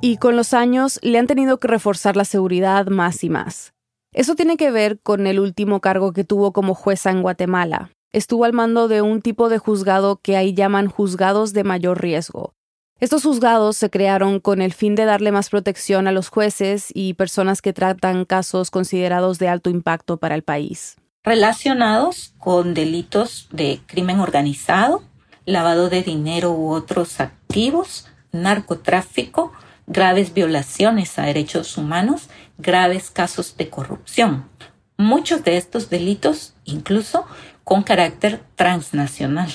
Y 0.00 0.16
con 0.16 0.34
los 0.34 0.54
años 0.54 0.98
le 1.02 1.20
han 1.20 1.28
tenido 1.28 1.58
que 1.58 1.68
reforzar 1.68 2.16
la 2.16 2.24
seguridad 2.24 2.88
más 2.88 3.22
y 3.22 3.30
más. 3.30 3.75
Eso 4.16 4.34
tiene 4.34 4.56
que 4.56 4.70
ver 4.70 4.98
con 4.98 5.26
el 5.26 5.38
último 5.38 5.82
cargo 5.82 6.14
que 6.14 6.24
tuvo 6.24 6.54
como 6.54 6.74
jueza 6.74 7.10
en 7.10 7.20
Guatemala. 7.20 7.90
Estuvo 8.14 8.46
al 8.46 8.54
mando 8.54 8.88
de 8.88 9.02
un 9.02 9.20
tipo 9.20 9.50
de 9.50 9.58
juzgado 9.58 10.16
que 10.22 10.38
ahí 10.38 10.54
llaman 10.54 10.88
juzgados 10.88 11.52
de 11.52 11.64
mayor 11.64 12.00
riesgo. 12.00 12.54
Estos 12.98 13.24
juzgados 13.24 13.76
se 13.76 13.90
crearon 13.90 14.40
con 14.40 14.62
el 14.62 14.72
fin 14.72 14.94
de 14.94 15.04
darle 15.04 15.32
más 15.32 15.50
protección 15.50 16.06
a 16.06 16.12
los 16.12 16.30
jueces 16.30 16.86
y 16.94 17.12
personas 17.12 17.60
que 17.60 17.74
tratan 17.74 18.24
casos 18.24 18.70
considerados 18.70 19.38
de 19.38 19.48
alto 19.48 19.68
impacto 19.68 20.16
para 20.16 20.34
el 20.34 20.42
país. 20.42 20.96
Relacionados 21.22 22.32
con 22.38 22.72
delitos 22.72 23.48
de 23.52 23.82
crimen 23.84 24.20
organizado, 24.20 25.02
lavado 25.44 25.90
de 25.90 26.02
dinero 26.02 26.52
u 26.52 26.70
otros 26.70 27.20
activos, 27.20 28.08
narcotráfico, 28.32 29.52
graves 29.86 30.34
violaciones 30.34 31.18
a 31.18 31.22
derechos 31.22 31.76
humanos, 31.78 32.28
graves 32.58 33.10
casos 33.10 33.56
de 33.56 33.68
corrupción. 33.68 34.48
Muchos 34.96 35.44
de 35.44 35.56
estos 35.56 35.90
delitos, 35.90 36.54
incluso 36.64 37.26
con 37.64 37.82
carácter 37.82 38.42
transnacional. 38.54 39.50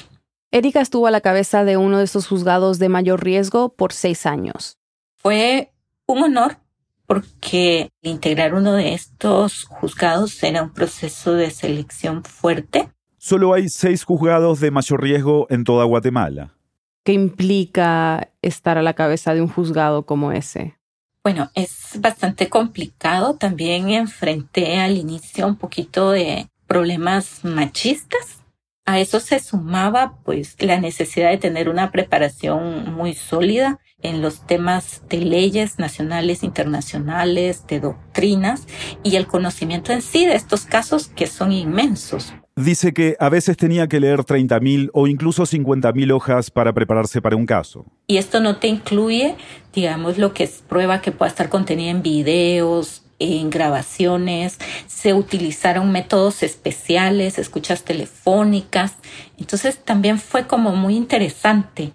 Erika 0.52 0.82
estuvo 0.82 1.08
a 1.08 1.12
la 1.12 1.22
cabeza 1.22 1.64
de 1.64 1.78
uno 1.78 1.98
de 1.98 2.04
esos 2.04 2.28
juzgados 2.28 2.78
de 2.78 2.90
mayor 2.90 3.24
riesgo 3.24 3.70
por 3.70 3.94
seis 3.94 4.26
años. 4.26 4.78
Fue 5.16 5.72
un 6.08 6.24
honor 6.24 6.58
porque 7.06 7.90
integrar 8.02 8.54
uno 8.54 8.74
de 8.74 8.94
estos 8.94 9.66
juzgados 9.66 10.42
era 10.44 10.64
un 10.64 10.74
proceso 10.74 11.34
de 11.34 11.52
selección 11.52 12.24
fuerte. 12.24 12.90
Solo 13.18 13.54
hay 13.54 13.70
seis 13.70 14.04
juzgados 14.04 14.60
de 14.60 14.72
mayor 14.72 15.02
riesgo 15.02 15.48
en 15.50 15.64
toda 15.64 15.86
Guatemala. 15.86 16.54
¿Qué 17.03 17.13
implica 17.13 18.29
estar 18.41 18.77
a 18.77 18.84
la 18.84 18.93
cabeza 18.93 19.34
de 19.34 19.41
un 19.41 19.48
juzgado 19.48 20.05
como 20.05 20.31
ese? 20.31 20.75
Bueno, 21.24 21.50
es 21.55 22.00
bastante 22.00 22.50
complicado. 22.50 23.36
También 23.38 23.89
enfrenté 23.89 24.79
al 24.79 24.98
inicio 24.98 25.48
un 25.48 25.55
poquito 25.55 26.12
de 26.12 26.48
problemas 26.67 27.43
machistas. 27.43 28.43
A 28.86 29.00
eso 29.00 29.20
se 29.20 29.39
sumaba 29.39 30.17
pues 30.24 30.55
la 30.60 30.79
necesidad 30.79 31.29
de 31.29 31.38
tener 31.38 31.70
una 31.70 31.91
preparación 31.91 32.93
muy 32.93 33.13
sólida 33.13 33.79
en 34.01 34.22
los 34.22 34.46
temas 34.48 35.03
de 35.10 35.17
leyes 35.17 35.77
nacionales, 35.77 36.43
internacionales, 36.43 37.67
de 37.67 37.79
doctrinas 37.79 38.65
y 39.03 39.15
el 39.15 39.27
conocimiento 39.27 39.93
en 39.93 40.01
sí 40.01 40.25
de 40.25 40.36
estos 40.36 40.65
casos 40.65 41.10
que 41.10 41.27
son 41.27 41.51
inmensos. 41.51 42.34
Dice 42.55 42.93
que 42.93 43.15
a 43.20 43.29
veces 43.29 43.55
tenía 43.55 43.88
que 43.88 44.00
leer 44.00 44.20
30.000 44.20 44.89
o 44.93 45.08
incluso 45.08 45.43
50.000 45.43 46.12
hojas 46.12 46.51
para 46.51 46.74
prepararse 46.74 47.22
para 47.22 47.38
un 47.38 47.46
caso. 47.46 47.86
Y 48.08 48.17
esto 48.17 48.41
no 48.41 48.58
te 48.58 48.67
incluye, 48.67 49.36
digamos, 49.74 50.17
lo 50.17 50.34
que 50.34 50.43
es 50.43 50.62
prueba 50.67 51.01
que 51.01 51.12
pueda 51.12 51.29
estar 51.29 51.50
contenida 51.50 51.91
en 51.91 52.01
videos, 52.01 53.03
en 53.20 53.50
grabaciones, 53.50 54.58
se 54.88 55.13
utilizaron 55.13 55.91
métodos 55.91 56.43
especiales, 56.43 57.38
escuchas 57.38 57.84
telefónicas. 57.84 58.96
Entonces 59.38 59.77
también 59.77 60.20
fue 60.20 60.48
como 60.48 60.75
muy 60.75 60.96
interesante. 60.96 61.93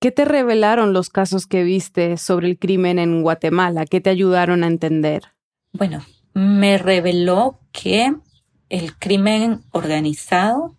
¿Qué 0.00 0.10
te 0.10 0.24
revelaron 0.24 0.92
los 0.92 1.10
casos 1.10 1.46
que 1.46 1.64
viste 1.64 2.16
sobre 2.16 2.48
el 2.48 2.58
crimen 2.58 2.98
en 2.98 3.22
Guatemala? 3.22 3.84
¿Qué 3.86 4.00
te 4.00 4.10
ayudaron 4.10 4.64
a 4.64 4.68
entender? 4.68 5.24
Bueno, 5.72 6.04
me 6.34 6.78
reveló 6.78 7.60
que 7.72 8.14
el 8.72 8.96
crimen 8.96 9.62
organizado 9.72 10.74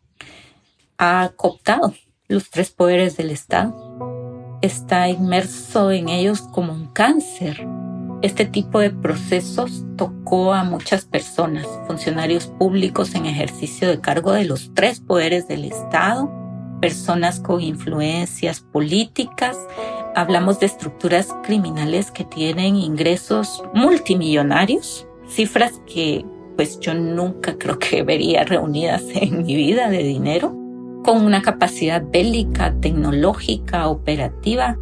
ha 0.98 1.32
cooptado 1.36 1.94
los 2.28 2.50
tres 2.50 2.72
poderes 2.72 3.18
del 3.18 3.30
Estado. 3.30 4.58
Está 4.64 5.10
inmerso 5.10 5.92
en 5.92 6.10
ellos 6.10 6.42
como 6.42 6.74
un 6.74 6.88
cáncer. 6.88 7.68
Este 8.24 8.46
tipo 8.46 8.80
de 8.80 8.90
procesos 8.90 9.86
tocó 9.96 10.54
a 10.54 10.64
muchas 10.64 11.06
personas, 11.06 11.68
funcionarios 11.86 12.48
públicos 12.48 13.14
en 13.14 13.28
ejercicio 13.28 13.88
de 13.88 14.02
cargo 14.02 14.32
de 14.32 14.46
los 14.46 14.74
tres 14.74 15.00
poderes 15.00 15.48
del 15.48 15.64
Estado, 15.64 16.32
personas 16.82 17.40
con 17.40 17.62
influencias 17.62 18.60
políticas. 18.60 19.56
Hablamos 20.16 20.60
de 20.60 20.66
estructuras 20.66 21.28
criminales 21.44 22.10
que 22.10 22.24
tienen 22.24 22.76
ingresos 22.76 23.64
multimillonarios, 23.76 25.06
cifras 25.28 25.80
que 25.86 26.26
pues 26.56 26.80
yo 26.80 26.94
nunca 26.94 27.58
creo 27.58 27.80
que 27.80 28.04
vería 28.04 28.44
reunidas 28.44 29.04
en 29.14 29.44
mi 29.44 29.56
vida 29.56 29.90
de 29.90 30.04
dinero, 30.04 30.56
con 31.04 31.24
una 31.26 31.42
capacidad 31.42 32.02
bélica, 32.02 32.74
tecnológica, 32.80 33.88
operativa, 33.88 34.78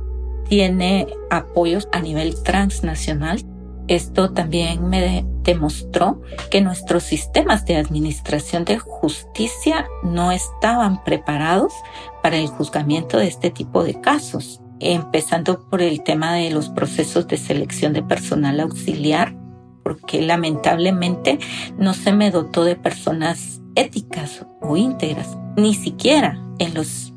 tiene 0.48 1.08
apoyos 1.30 1.88
a 1.92 2.02
nivel 2.02 2.42
transnacional. 2.44 3.42
Esto 3.88 4.32
también 4.32 4.88
me 4.90 5.26
demostró 5.44 6.22
que 6.52 6.62
nuestros 6.62 7.04
sistemas 7.04 7.66
de 7.66 7.78
administración 7.78 8.64
de 8.66 8.78
justicia 8.78 9.88
no 10.04 10.32
estaban 10.32 11.04
preparados 11.04 11.74
para 12.22 12.38
el 12.38 12.48
juzgamiento 12.48 13.18
de 13.18 13.28
este 13.28 13.50
tipo 13.50 13.84
de 13.84 14.00
casos, 14.00 14.62
empezando 14.80 15.68
por 15.70 15.82
el 15.82 16.04
tema 16.04 16.36
de 16.36 16.52
los 16.52 16.70
procesos 16.70 17.28
de 17.28 17.38
selección 17.38 17.94
de 17.94 18.04
personal 18.04 18.60
auxiliar 18.60 19.34
porque 19.84 20.22
lamentablemente 20.22 21.40
no 21.78 21.94
se 21.94 22.14
me 22.14 22.32
dotó 22.32 22.64
de 22.64 22.76
personas 22.76 23.62
éticas 23.76 24.46
o 24.62 24.78
íntegras, 24.78 25.38
ni 25.58 25.74
siquiera 25.74 26.40
en 26.60 26.74
los 26.74 27.14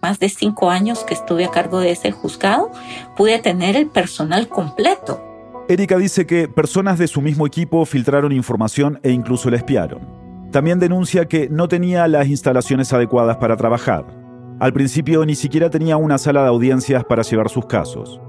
más 0.00 0.18
de 0.18 0.28
cinco 0.28 0.70
años 0.70 1.04
que 1.04 1.14
estuve 1.14 1.44
a 1.44 1.50
cargo 1.50 1.80
de 1.80 1.90
ese 1.90 2.12
juzgado, 2.12 2.70
pude 3.16 3.38
tener 3.40 3.76
el 3.76 3.88
personal 3.88 4.48
completo. 4.48 5.20
Erika 5.68 5.98
dice 5.98 6.26
que 6.26 6.48
personas 6.48 6.98
de 6.98 7.08
su 7.08 7.20
mismo 7.20 7.46
equipo 7.46 7.84
filtraron 7.84 8.32
información 8.32 9.00
e 9.02 9.10
incluso 9.10 9.50
la 9.50 9.56
espiaron. 9.56 10.00
También 10.52 10.78
denuncia 10.78 11.26
que 11.26 11.48
no 11.50 11.68
tenía 11.68 12.08
las 12.08 12.28
instalaciones 12.28 12.92
adecuadas 12.92 13.36
para 13.36 13.56
trabajar. 13.56 14.06
Al 14.60 14.72
principio 14.72 15.26
ni 15.26 15.34
siquiera 15.34 15.68
tenía 15.68 15.96
una 15.98 16.16
sala 16.16 16.42
de 16.42 16.48
audiencias 16.48 17.04
para 17.04 17.22
llevar 17.22 17.50
sus 17.50 17.66
casos 17.66 18.20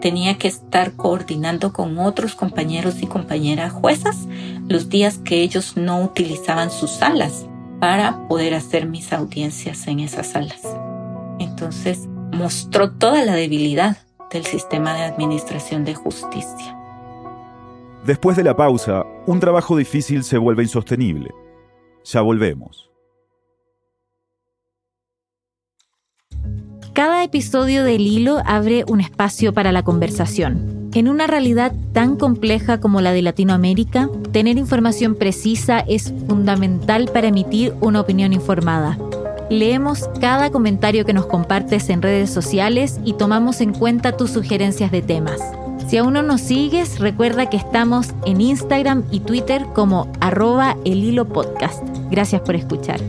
tenía 0.00 0.38
que 0.38 0.48
estar 0.48 0.92
coordinando 0.92 1.72
con 1.72 1.98
otros 1.98 2.34
compañeros 2.34 3.02
y 3.02 3.06
compañeras 3.06 3.72
juezas 3.72 4.26
los 4.68 4.88
días 4.88 5.18
que 5.18 5.42
ellos 5.42 5.76
no 5.76 6.02
utilizaban 6.02 6.70
sus 6.70 6.90
salas 6.90 7.46
para 7.80 8.26
poder 8.28 8.54
hacer 8.54 8.86
mis 8.86 9.12
audiencias 9.12 9.86
en 9.86 10.00
esas 10.00 10.28
salas. 10.28 10.62
Entonces 11.38 12.08
mostró 12.32 12.92
toda 12.92 13.24
la 13.24 13.34
debilidad 13.34 13.98
del 14.30 14.44
sistema 14.44 14.94
de 14.94 15.02
administración 15.02 15.84
de 15.84 15.94
justicia. 15.94 16.76
Después 18.04 18.36
de 18.36 18.44
la 18.44 18.56
pausa, 18.56 19.04
un 19.26 19.40
trabajo 19.40 19.76
difícil 19.76 20.22
se 20.22 20.38
vuelve 20.38 20.62
insostenible. 20.62 21.30
Ya 22.04 22.20
volvemos. 22.20 22.90
Cada 26.96 27.22
episodio 27.22 27.84
del 27.84 28.06
hilo 28.06 28.40
abre 28.46 28.86
un 28.88 29.02
espacio 29.02 29.52
para 29.52 29.70
la 29.70 29.82
conversación. 29.82 30.88
En 30.94 31.08
una 31.08 31.26
realidad 31.26 31.74
tan 31.92 32.16
compleja 32.16 32.80
como 32.80 33.02
la 33.02 33.12
de 33.12 33.20
Latinoamérica, 33.20 34.08
tener 34.32 34.56
información 34.56 35.14
precisa 35.14 35.80
es 35.80 36.14
fundamental 36.26 37.10
para 37.12 37.28
emitir 37.28 37.74
una 37.82 38.00
opinión 38.00 38.32
informada. 38.32 38.96
Leemos 39.50 40.08
cada 40.22 40.48
comentario 40.48 41.04
que 41.04 41.12
nos 41.12 41.26
compartes 41.26 41.90
en 41.90 42.00
redes 42.00 42.30
sociales 42.30 42.98
y 43.04 43.12
tomamos 43.12 43.60
en 43.60 43.74
cuenta 43.74 44.16
tus 44.16 44.30
sugerencias 44.30 44.90
de 44.90 45.02
temas. 45.02 45.42
Si 45.88 45.98
aún 45.98 46.14
no 46.14 46.22
nos 46.22 46.40
sigues, 46.40 46.98
recuerda 46.98 47.50
que 47.50 47.58
estamos 47.58 48.14
en 48.24 48.40
Instagram 48.40 49.04
y 49.10 49.20
Twitter 49.20 49.66
como 49.74 50.10
arroba 50.20 50.78
el 50.86 51.04
hilo 51.04 51.26
podcast. 51.26 51.84
Gracias 52.10 52.40
por 52.40 52.56
escuchar. 52.56 53.00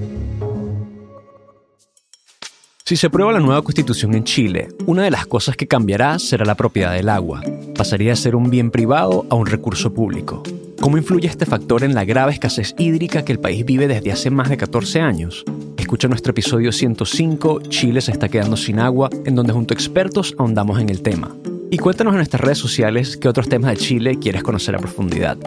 Si 2.88 2.96
se 2.96 3.08
aprueba 3.08 3.34
la 3.34 3.42
nueva 3.42 3.64
constitución 3.64 4.16
en 4.16 4.24
Chile, 4.24 4.70
una 4.86 5.04
de 5.04 5.12
las 5.12 5.28
cosas 5.28 5.58
que 5.58 5.68
cambiará 5.68 6.20
será 6.20 6.46
la 6.46 6.56
propiedad 6.56 6.94
del 6.94 7.10
agua. 7.10 7.42
Pasaría 7.76 8.14
a 8.14 8.16
ser 8.16 8.34
un 8.34 8.50
bien 8.50 8.72
privado 8.72 9.26
a 9.30 9.36
un 9.36 9.46
recurso 9.46 9.94
público. 9.94 10.42
¿Cómo 10.80 10.98
influye 10.98 11.28
este 11.28 11.46
factor 11.46 11.84
en 11.84 11.94
la 11.94 12.06
grave 12.06 12.32
escasez 12.32 12.74
hídrica 12.78 13.26
que 13.26 13.34
el 13.34 13.42
país 13.42 13.66
vive 13.66 13.90
desde 13.90 14.14
hace 14.14 14.30
más 14.30 14.48
de 14.48 14.56
14 14.56 15.02
años? 15.02 15.44
Escucha 15.76 16.08
nuestro 16.08 16.32
episodio 16.32 16.72
105, 16.72 17.64
Chile 17.64 18.00
se 18.00 18.14
está 18.14 18.30
quedando 18.30 18.56
sin 18.56 18.80
agua, 18.80 19.10
en 19.26 19.36
donde 19.36 19.52
junto 19.52 19.74
a 19.74 19.76
expertos 19.76 20.34
ahondamos 20.38 20.80
en 20.80 20.88
el 20.88 21.02
tema. 21.02 21.36
Y 21.70 21.80
cuéntanos 21.80 22.14
en 22.14 22.20
nuestras 22.20 22.40
redes 22.40 22.60
sociales 22.60 23.18
qué 23.18 23.28
otros 23.28 23.50
temas 23.50 23.72
de 23.72 23.78
Chile 23.84 24.18
quieres 24.18 24.44
conocer 24.44 24.74
a 24.76 24.80
profundidad. 24.80 25.38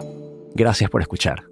Gracias 0.53 0.91
por 0.91 1.01
escuchar. 1.01 1.45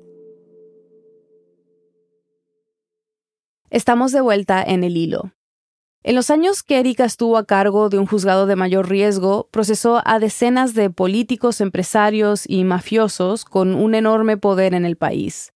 Estamos 3.72 4.12
de 4.12 4.22
vuelta 4.22 4.62
en 4.62 4.84
el 4.84 4.96
hilo. 4.96 5.31
En 6.01 6.15
los 6.15 6.29
años 6.29 6.63
que 6.63 6.79
Erika 6.79 7.03
estuvo 7.03 7.38
a 7.38 7.46
cargo 7.46 7.89
de 7.89 8.00
un 8.00 8.06
juzgado 8.06 8.46
de 8.46 8.56
mayor 8.56 8.89
riesgo, 8.89 9.50
procesó 9.51 10.01
a 10.06 10.20
decenas 10.20 10.74
de 10.74 10.89
políticos, 10.89 11.60
empresarios 11.60 12.44
y 12.48 12.63
mafiosos 12.63 13.44
con 13.44 13.75
un 13.75 13.96
enorme 13.96 14.38
poder 14.38 14.74
en 14.74 14.86
el 14.86 14.96
país. 14.96 15.51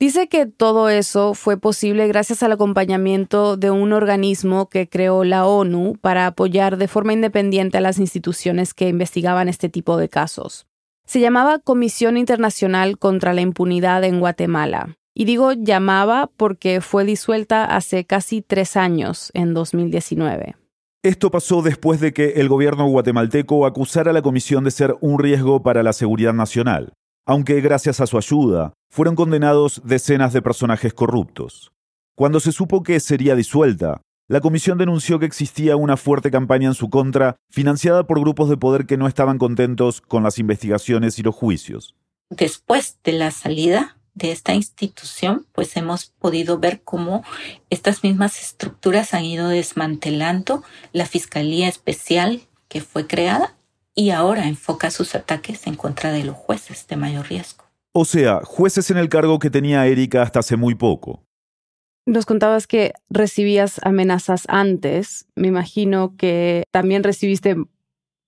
Dice 0.00 0.28
que 0.28 0.46
todo 0.46 0.88
eso 0.88 1.34
fue 1.34 1.58
posible 1.58 2.08
gracias 2.08 2.42
al 2.42 2.52
acompañamiento 2.52 3.56
de 3.56 3.70
un 3.70 3.92
organismo 3.92 4.68
que 4.68 4.88
creó 4.88 5.24
la 5.24 5.46
ONU 5.46 5.96
para 6.00 6.26
apoyar 6.26 6.76
de 6.78 6.88
forma 6.88 7.12
independiente 7.12 7.78
a 7.78 7.82
las 7.82 7.98
instituciones 7.98 8.74
que 8.74 8.88
investigaban 8.88 9.48
este 9.48 9.68
tipo 9.68 9.98
de 9.98 10.08
casos. 10.08 10.66
Se 11.06 11.20
llamaba 11.20 11.58
Comisión 11.58 12.16
Internacional 12.16 12.98
contra 12.98 13.34
la 13.34 13.42
Impunidad 13.42 14.02
en 14.02 14.20
Guatemala. 14.20 14.96
Y 15.14 15.24
digo 15.26 15.52
llamaba 15.52 16.30
porque 16.36 16.80
fue 16.80 17.04
disuelta 17.04 17.64
hace 17.64 18.04
casi 18.04 18.42
tres 18.42 18.76
años, 18.76 19.30
en 19.34 19.54
2019. 19.54 20.56
Esto 21.02 21.30
pasó 21.30 21.62
después 21.62 22.00
de 22.00 22.12
que 22.12 22.34
el 22.36 22.48
gobierno 22.48 22.86
guatemalteco 22.86 23.66
acusara 23.66 24.10
a 24.10 24.14
la 24.14 24.22
comisión 24.22 24.64
de 24.64 24.70
ser 24.70 24.96
un 25.00 25.18
riesgo 25.18 25.62
para 25.62 25.82
la 25.82 25.92
seguridad 25.92 26.32
nacional, 26.32 26.92
aunque 27.26 27.60
gracias 27.60 28.00
a 28.00 28.06
su 28.06 28.16
ayuda 28.16 28.72
fueron 28.88 29.16
condenados 29.16 29.82
decenas 29.84 30.32
de 30.32 30.42
personajes 30.42 30.94
corruptos. 30.94 31.72
Cuando 32.14 32.40
se 32.40 32.52
supo 32.52 32.82
que 32.82 33.00
sería 33.00 33.34
disuelta, 33.34 34.00
la 34.28 34.40
comisión 34.40 34.78
denunció 34.78 35.18
que 35.18 35.26
existía 35.26 35.76
una 35.76 35.96
fuerte 35.96 36.30
campaña 36.30 36.68
en 36.68 36.74
su 36.74 36.88
contra, 36.88 37.36
financiada 37.50 38.06
por 38.06 38.20
grupos 38.20 38.48
de 38.48 38.56
poder 38.56 38.86
que 38.86 38.96
no 38.96 39.08
estaban 39.08 39.38
contentos 39.38 40.00
con 40.00 40.22
las 40.22 40.38
investigaciones 40.38 41.18
y 41.18 41.22
los 41.22 41.34
juicios. 41.34 41.96
Después 42.30 42.98
de 43.02 43.12
la 43.12 43.30
salida 43.30 43.98
de 44.14 44.32
esta 44.32 44.54
institución, 44.54 45.46
pues 45.52 45.76
hemos 45.76 46.06
podido 46.06 46.58
ver 46.58 46.82
cómo 46.82 47.24
estas 47.70 48.04
mismas 48.04 48.40
estructuras 48.40 49.14
han 49.14 49.24
ido 49.24 49.48
desmantelando 49.48 50.62
la 50.92 51.06
Fiscalía 51.06 51.68
Especial 51.68 52.42
que 52.68 52.80
fue 52.80 53.06
creada 53.06 53.56
y 53.94 54.10
ahora 54.10 54.46
enfoca 54.46 54.90
sus 54.90 55.14
ataques 55.14 55.66
en 55.66 55.76
contra 55.76 56.12
de 56.12 56.24
los 56.24 56.36
jueces 56.36 56.86
de 56.86 56.96
mayor 56.96 57.28
riesgo. 57.28 57.64
O 57.92 58.04
sea, 58.04 58.40
jueces 58.44 58.90
en 58.90 58.96
el 58.96 59.08
cargo 59.08 59.38
que 59.38 59.50
tenía 59.50 59.86
Erika 59.86 60.22
hasta 60.22 60.40
hace 60.40 60.56
muy 60.56 60.74
poco. 60.74 61.22
Nos 62.06 62.26
contabas 62.26 62.66
que 62.66 62.94
recibías 63.10 63.80
amenazas 63.84 64.44
antes. 64.48 65.26
Me 65.36 65.48
imagino 65.48 66.16
que 66.16 66.64
también 66.70 67.04
recibiste 67.04 67.56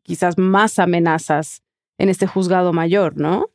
quizás 0.03 0.39
más 0.39 0.79
amenazas 0.79 1.63
en 1.99 2.09
este 2.09 2.27
juzgado 2.27 2.73
mayor, 2.73 3.17
¿no? 3.17 3.51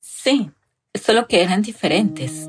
Sí, 0.00 0.50
solo 0.94 1.26
que 1.26 1.42
eran 1.42 1.62
diferentes. 1.62 2.48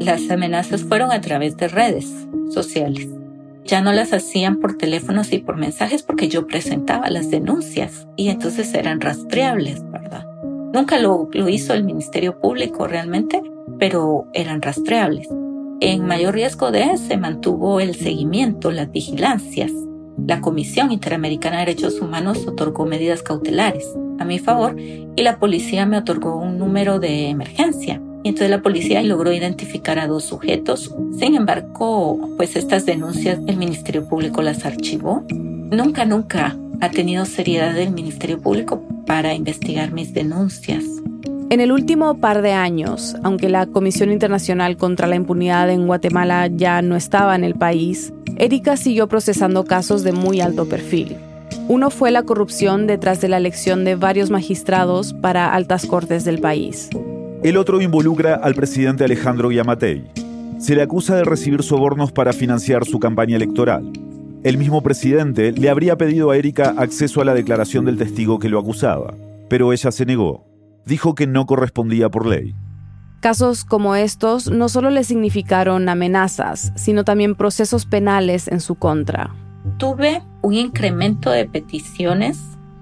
las 0.00 0.30
amenazas 0.30 0.82
fueron 0.84 1.10
a 1.10 1.20
través 1.20 1.56
de 1.56 1.68
redes 1.68 2.28
sociales. 2.50 3.08
Ya 3.64 3.80
no 3.80 3.92
las 3.92 4.12
hacían 4.12 4.60
por 4.60 4.76
teléfonos 4.76 5.32
y 5.32 5.38
por 5.38 5.56
mensajes 5.56 6.02
porque 6.02 6.28
yo 6.28 6.46
presentaba 6.46 7.10
las 7.10 7.30
denuncias 7.30 8.06
y 8.16 8.28
entonces 8.28 8.72
eran 8.74 9.00
rastreables, 9.00 9.82
¿verdad? 9.90 10.26
Nunca 10.72 10.98
lo, 10.98 11.28
hizo 11.48 11.72
el 11.72 11.82
Ministerio 11.82 12.38
Público 12.40 12.86
realmente, 12.86 13.42
pero 13.78 14.26
eran 14.34 14.62
rastreables. 14.62 15.28
En 15.80 16.06
mayor 16.06 16.34
riesgo 16.34 16.70
de 16.70 16.96
se 16.98 17.16
mantuvo 17.16 17.80
el 17.80 17.96
seguimiento, 17.96 18.70
las 18.70 18.92
vigilancias. 18.92 19.72
La 20.26 20.40
Comisión 20.40 20.92
Interamericana 20.92 21.58
de 21.58 21.66
Derechos 21.66 22.00
Humanos 22.00 22.46
otorgó 22.46 22.86
medidas 22.86 23.22
cautelares 23.22 23.86
a 24.18 24.24
mi 24.24 24.38
favor 24.38 24.76
y 24.78 25.22
la 25.22 25.38
policía 25.38 25.86
me 25.86 25.98
otorgó 25.98 26.36
un 26.36 26.58
número 26.58 26.98
de 26.98 27.28
emergencia. 27.28 28.00
Y 28.22 28.30
entonces 28.30 28.50
la 28.50 28.62
policía 28.62 29.02
logró 29.02 29.32
identificar 29.32 29.98
a 29.98 30.08
dos 30.08 30.24
sujetos. 30.24 30.92
Sin 31.18 31.36
embargo, 31.36 32.30
pues 32.36 32.56
estas 32.56 32.84
denuncias 32.84 33.38
el 33.46 33.56
Ministerio 33.56 34.08
Público 34.08 34.42
las 34.42 34.64
archivó. 34.66 35.24
Nunca, 35.30 36.04
nunca 36.04 36.56
ha 36.80 36.90
tenido 36.90 37.24
seriedad 37.24 37.78
el 37.78 37.92
Ministerio 37.92 38.40
Público 38.40 38.82
para 39.06 39.34
investigar 39.34 39.92
mis 39.92 40.12
denuncias. 40.12 40.84
En 41.48 41.60
el 41.60 41.70
último 41.70 42.18
par 42.18 42.42
de 42.42 42.52
años, 42.52 43.16
aunque 43.22 43.48
la 43.48 43.66
Comisión 43.66 44.10
Internacional 44.10 44.76
contra 44.76 45.06
la 45.06 45.14
Impunidad 45.14 45.70
en 45.70 45.86
Guatemala 45.86 46.48
ya 46.48 46.82
no 46.82 46.96
estaba 46.96 47.36
en 47.36 47.44
el 47.44 47.54
país, 47.54 48.12
Erika 48.36 48.76
siguió 48.76 49.06
procesando 49.06 49.64
casos 49.64 50.02
de 50.02 50.10
muy 50.10 50.40
alto 50.40 50.68
perfil. 50.68 51.16
Uno 51.68 51.90
fue 51.90 52.10
la 52.10 52.22
corrupción 52.22 52.86
detrás 52.86 53.20
de 53.20 53.28
la 53.28 53.36
elección 53.36 53.84
de 53.84 53.96
varios 53.96 54.30
magistrados 54.30 55.14
para 55.14 55.52
altas 55.52 55.86
cortes 55.86 56.24
del 56.24 56.40
país. 56.40 56.88
El 57.42 57.56
otro 57.56 57.80
involucra 57.80 58.34
al 58.34 58.54
presidente 58.54 59.04
Alejandro 59.04 59.50
Yamatei. 59.50 60.04
Se 60.58 60.74
le 60.74 60.82
acusa 60.82 61.16
de 61.16 61.24
recibir 61.24 61.62
sobornos 61.62 62.12
para 62.12 62.32
financiar 62.32 62.84
su 62.84 62.98
campaña 62.98 63.36
electoral. 63.36 63.92
El 64.42 64.58
mismo 64.58 64.82
presidente 64.82 65.52
le 65.52 65.70
habría 65.70 65.96
pedido 65.96 66.30
a 66.30 66.36
Erika 66.36 66.74
acceso 66.76 67.20
a 67.20 67.24
la 67.24 67.34
declaración 67.34 67.84
del 67.84 67.98
testigo 67.98 68.38
que 68.38 68.48
lo 68.48 68.58
acusaba, 68.58 69.14
pero 69.48 69.72
ella 69.72 69.90
se 69.90 70.06
negó 70.06 70.46
dijo 70.86 71.14
que 71.14 71.26
no 71.26 71.44
correspondía 71.44 72.08
por 72.08 72.26
ley. 72.26 72.54
Casos 73.20 73.64
como 73.64 73.96
estos 73.96 74.50
no 74.50 74.68
solo 74.68 74.88
le 74.90 75.04
significaron 75.04 75.88
amenazas, 75.88 76.72
sino 76.76 77.04
también 77.04 77.34
procesos 77.34 77.84
penales 77.84 78.48
en 78.48 78.60
su 78.60 78.76
contra. 78.76 79.34
Tuve 79.78 80.22
un 80.42 80.54
incremento 80.54 81.30
de 81.30 81.46
peticiones 81.46 82.38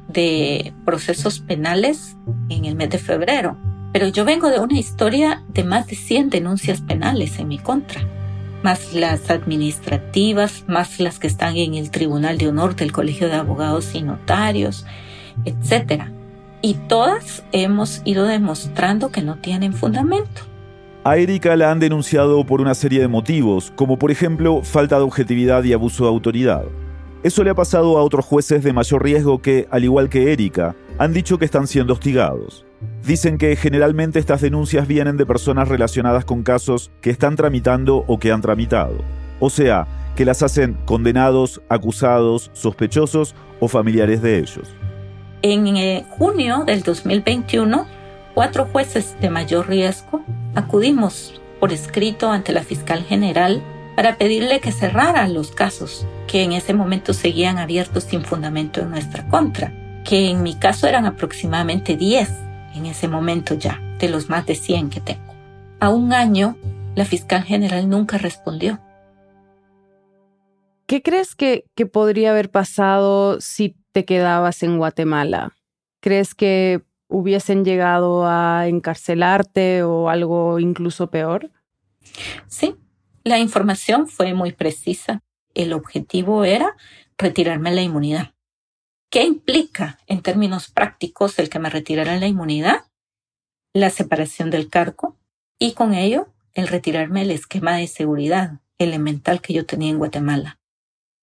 de 0.08 0.72
procesos 0.84 1.40
penales 1.40 2.16
en 2.48 2.64
el 2.64 2.74
mes 2.76 2.90
de 2.90 2.98
febrero, 2.98 3.56
pero 3.92 4.08
yo 4.08 4.24
vengo 4.24 4.50
de 4.50 4.60
una 4.60 4.78
historia 4.78 5.42
de 5.48 5.64
más 5.64 5.86
de 5.86 5.96
100 5.96 6.30
denuncias 6.30 6.80
penales 6.80 7.38
en 7.38 7.48
mi 7.48 7.58
contra, 7.58 8.06
más 8.62 8.92
las 8.92 9.30
administrativas, 9.30 10.64
más 10.68 11.00
las 11.00 11.18
que 11.18 11.26
están 11.26 11.56
en 11.56 11.74
el 11.74 11.90
Tribunal 11.90 12.38
de 12.38 12.48
Honor 12.48 12.76
del 12.76 12.92
Colegio 12.92 13.28
de 13.28 13.34
Abogados 13.34 13.94
y 13.94 14.02
Notarios, 14.02 14.86
etcétera 15.44 16.12
y 16.64 16.72
todas 16.88 17.44
hemos 17.52 18.00
ido 18.06 18.24
demostrando 18.24 19.10
que 19.10 19.20
no 19.20 19.36
tienen 19.36 19.74
fundamento. 19.74 20.53
A 21.06 21.18
Erika 21.18 21.54
la 21.54 21.70
han 21.70 21.80
denunciado 21.80 22.46
por 22.46 22.62
una 22.62 22.74
serie 22.74 23.00
de 23.00 23.08
motivos, 23.08 23.74
como 23.76 23.98
por 23.98 24.10
ejemplo 24.10 24.62
falta 24.62 24.96
de 24.96 25.02
objetividad 25.02 25.62
y 25.62 25.74
abuso 25.74 26.04
de 26.04 26.08
autoridad. 26.08 26.64
Eso 27.22 27.44
le 27.44 27.50
ha 27.50 27.54
pasado 27.54 27.98
a 27.98 28.02
otros 28.02 28.24
jueces 28.24 28.64
de 28.64 28.72
mayor 28.72 29.04
riesgo 29.04 29.42
que, 29.42 29.68
al 29.70 29.84
igual 29.84 30.08
que 30.08 30.32
Erika, 30.32 30.74
han 30.96 31.12
dicho 31.12 31.38
que 31.38 31.44
están 31.44 31.66
siendo 31.66 31.92
hostigados. 31.92 32.64
Dicen 33.06 33.36
que 33.36 33.54
generalmente 33.54 34.18
estas 34.18 34.40
denuncias 34.40 34.88
vienen 34.88 35.18
de 35.18 35.26
personas 35.26 35.68
relacionadas 35.68 36.24
con 36.24 36.42
casos 36.42 36.90
que 37.02 37.10
están 37.10 37.36
tramitando 37.36 38.04
o 38.06 38.18
que 38.18 38.32
han 38.32 38.40
tramitado. 38.40 38.96
O 39.40 39.50
sea, 39.50 39.86
que 40.16 40.24
las 40.24 40.42
hacen 40.42 40.74
condenados, 40.86 41.60
acusados, 41.68 42.50
sospechosos 42.54 43.34
o 43.60 43.68
familiares 43.68 44.22
de 44.22 44.38
ellos. 44.38 44.74
En 45.42 45.66
eh, 45.76 46.06
junio 46.16 46.64
del 46.64 46.82
2021, 46.82 47.86
cuatro 48.34 48.66
jueces 48.66 49.16
de 49.20 49.30
mayor 49.30 49.68
riesgo 49.68 50.22
acudimos 50.54 51.40
por 51.60 51.72
escrito 51.72 52.30
ante 52.30 52.52
la 52.52 52.62
fiscal 52.62 53.04
general 53.04 53.62
para 53.96 54.18
pedirle 54.18 54.60
que 54.60 54.72
cerrara 54.72 55.28
los 55.28 55.52
casos 55.52 56.06
que 56.26 56.42
en 56.42 56.52
ese 56.52 56.74
momento 56.74 57.14
seguían 57.14 57.58
abiertos 57.58 58.04
sin 58.04 58.24
fundamento 58.24 58.80
en 58.80 58.90
nuestra 58.90 59.28
contra, 59.28 59.72
que 60.04 60.30
en 60.30 60.42
mi 60.42 60.56
caso 60.56 60.88
eran 60.88 61.06
aproximadamente 61.06 61.96
10 61.96 62.28
en 62.74 62.86
ese 62.86 63.06
momento 63.06 63.54
ya, 63.54 63.80
de 64.00 64.08
los 64.08 64.28
más 64.28 64.44
de 64.46 64.56
100 64.56 64.90
que 64.90 65.00
tengo. 65.00 65.32
A 65.78 65.90
un 65.90 66.12
año, 66.12 66.56
la 66.96 67.04
fiscal 67.04 67.44
general 67.44 67.88
nunca 67.88 68.18
respondió. 68.18 68.80
¿Qué 70.86 71.02
crees 71.02 71.36
que, 71.36 71.64
que 71.76 71.86
podría 71.86 72.30
haber 72.30 72.50
pasado 72.50 73.40
si 73.40 73.76
te 73.92 74.04
quedabas 74.04 74.62
en 74.64 74.76
Guatemala? 74.76 75.52
¿Crees 76.00 76.34
que 76.34 76.82
hubiesen 77.14 77.64
llegado 77.64 78.26
a 78.26 78.66
encarcelarte 78.66 79.84
o 79.84 80.08
algo 80.08 80.58
incluso 80.58 81.10
peor? 81.10 81.52
Sí, 82.48 82.74
la 83.22 83.38
información 83.38 84.08
fue 84.08 84.34
muy 84.34 84.52
precisa. 84.52 85.20
El 85.54 85.72
objetivo 85.72 86.44
era 86.44 86.76
retirarme 87.16 87.72
la 87.72 87.82
inmunidad. 87.82 88.34
¿Qué 89.10 89.22
implica 89.22 90.00
en 90.08 90.22
términos 90.22 90.68
prácticos 90.68 91.38
el 91.38 91.48
que 91.48 91.60
me 91.60 91.70
retiraran 91.70 92.18
la 92.18 92.26
inmunidad? 92.26 92.86
La 93.72 93.90
separación 93.90 94.50
del 94.50 94.68
cargo 94.68 95.16
y 95.60 95.74
con 95.74 95.94
ello 95.94 96.34
el 96.52 96.66
retirarme 96.66 97.22
el 97.22 97.30
esquema 97.30 97.76
de 97.76 97.86
seguridad 97.86 98.60
elemental 98.76 99.40
que 99.40 99.54
yo 99.54 99.66
tenía 99.66 99.90
en 99.90 99.98
Guatemala. 99.98 100.58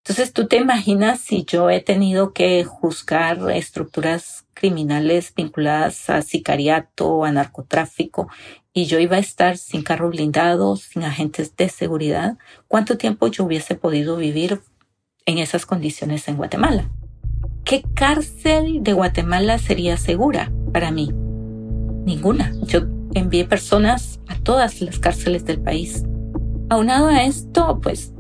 Entonces 0.04 0.34
tú 0.34 0.48
te 0.48 0.58
imaginas 0.58 1.20
si 1.20 1.46
yo 1.46 1.70
he 1.70 1.80
tenido 1.80 2.34
que 2.34 2.64
juzgar 2.64 3.52
estructuras 3.52 4.46
criminales 4.56 5.32
vinculadas 5.36 6.10
a 6.10 6.24
sicariato, 6.24 7.24
a 7.24 7.32
narcotráfico, 7.32 8.28
y 8.74 8.86
yo 8.86 9.00
iba 9.00 9.18
a 9.18 9.20
estar 9.20 9.58
sin 9.58 9.84
carro 9.84 10.10
blindado, 10.10 10.76
sin 10.76 11.04
agentes 11.04 11.56
de 11.56 11.70
seguridad, 11.70 12.38
¿cuánto 12.68 12.98
tiempo 12.98 13.28
yo 13.28 13.44
hubiese 13.44 13.76
podido 13.76 14.18
vivir 14.18 14.62
en 15.28 15.38
esas 15.38 15.68
condiciones 15.68 16.28
en 16.28 16.38
Guatemala? 16.38 16.90
¿Qué 17.64 17.84
cárcel 17.94 18.82
de 18.82 18.94
Guatemala 18.94 19.60
sería 19.60 19.98
segura 19.98 20.52
para 20.74 20.90
mí? 20.90 21.12
Ninguna. 22.06 22.54
Yo 22.64 22.82
envié 23.14 23.46
personas 23.46 24.20
a 24.28 24.36
todas 24.36 24.82
las 24.82 24.98
cárceles 24.98 25.46
del 25.46 25.62
país. 25.62 26.04
Aunado 26.70 27.08
a 27.08 27.24
esto, 27.24 27.80
pues 27.84 28.11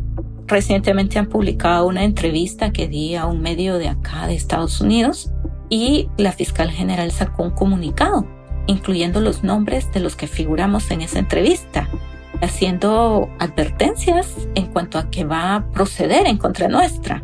Recientemente 0.51 1.17
han 1.17 1.27
publicado 1.27 1.87
una 1.87 2.03
entrevista 2.03 2.73
que 2.73 2.89
di 2.89 3.15
a 3.15 3.25
un 3.25 3.41
medio 3.41 3.77
de 3.77 3.87
acá 3.87 4.27
de 4.27 4.35
Estados 4.35 4.81
Unidos 4.81 5.31
y 5.69 6.09
la 6.17 6.33
fiscal 6.33 6.69
general 6.69 7.11
sacó 7.11 7.43
un 7.43 7.51
comunicado, 7.51 8.27
incluyendo 8.67 9.21
los 9.21 9.45
nombres 9.45 9.89
de 9.93 10.01
los 10.01 10.17
que 10.17 10.27
figuramos 10.27 10.91
en 10.91 10.99
esa 10.99 11.19
entrevista, 11.19 11.87
haciendo 12.41 13.29
advertencias 13.39 14.35
en 14.55 14.65
cuanto 14.65 14.97
a 14.97 15.09
que 15.09 15.23
va 15.23 15.55
a 15.55 15.69
proceder 15.69 16.27
en 16.27 16.37
contra 16.37 16.67
nuestra. 16.67 17.23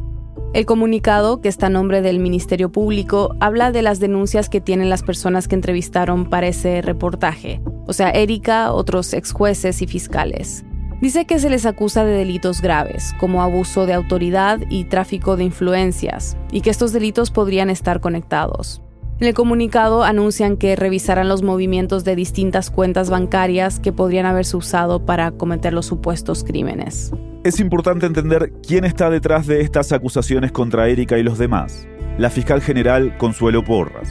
El 0.53 0.65
comunicado, 0.65 1.41
que 1.41 1.49
está 1.49 1.65
a 1.65 1.69
nombre 1.69 2.01
del 2.01 2.19
Ministerio 2.19 2.71
Público, 2.71 3.35
habla 3.41 3.73
de 3.73 3.81
las 3.81 3.99
denuncias 3.99 4.47
que 4.47 4.61
tienen 4.61 4.89
las 4.89 5.03
personas 5.03 5.49
que 5.49 5.55
entrevistaron 5.55 6.29
para 6.29 6.47
ese 6.47 6.81
reportaje, 6.81 7.61
o 7.87 7.91
sea, 7.91 8.09
Erika, 8.09 8.71
otros 8.71 9.13
ex 9.13 9.33
jueces 9.33 9.81
y 9.81 9.87
fiscales. 9.87 10.63
Dice 10.99 11.25
que 11.25 11.37
se 11.37 11.51
les 11.51 11.67
acusa 11.67 12.03
de 12.03 12.11
delitos 12.11 12.59
graves, 12.59 13.13
como 13.19 13.43
abuso 13.43 13.85
de 13.85 13.93
autoridad 13.93 14.59
y 14.67 14.85
tráfico 14.85 15.37
de 15.37 15.43
influencias, 15.43 16.35
y 16.51 16.61
que 16.61 16.71
estos 16.71 16.91
delitos 16.91 17.29
podrían 17.29 17.69
estar 17.69 17.99
conectados. 17.99 18.81
En 19.19 19.27
el 19.27 19.35
comunicado 19.35 20.03
anuncian 20.03 20.57
que 20.57 20.75
revisarán 20.75 21.29
los 21.29 21.43
movimientos 21.43 22.03
de 22.03 22.15
distintas 22.15 22.71
cuentas 22.71 23.11
bancarias 23.11 23.79
que 23.79 23.91
podrían 23.91 24.25
haberse 24.25 24.57
usado 24.57 25.05
para 25.05 25.31
cometer 25.31 25.71
los 25.71 25.85
supuestos 25.85 26.43
crímenes. 26.43 27.11
Es 27.43 27.59
importante 27.59 28.07
entender 28.07 28.53
quién 28.67 28.83
está 28.83 29.11
detrás 29.11 29.45
de 29.45 29.61
estas 29.61 29.91
acusaciones 29.91 30.51
contra 30.51 30.87
Erika 30.87 31.19
y 31.19 31.23
los 31.23 31.37
demás. 31.37 31.87
La 32.17 32.31
fiscal 32.31 32.61
general 32.61 33.15
Consuelo 33.19 33.63
Porras. 33.63 34.09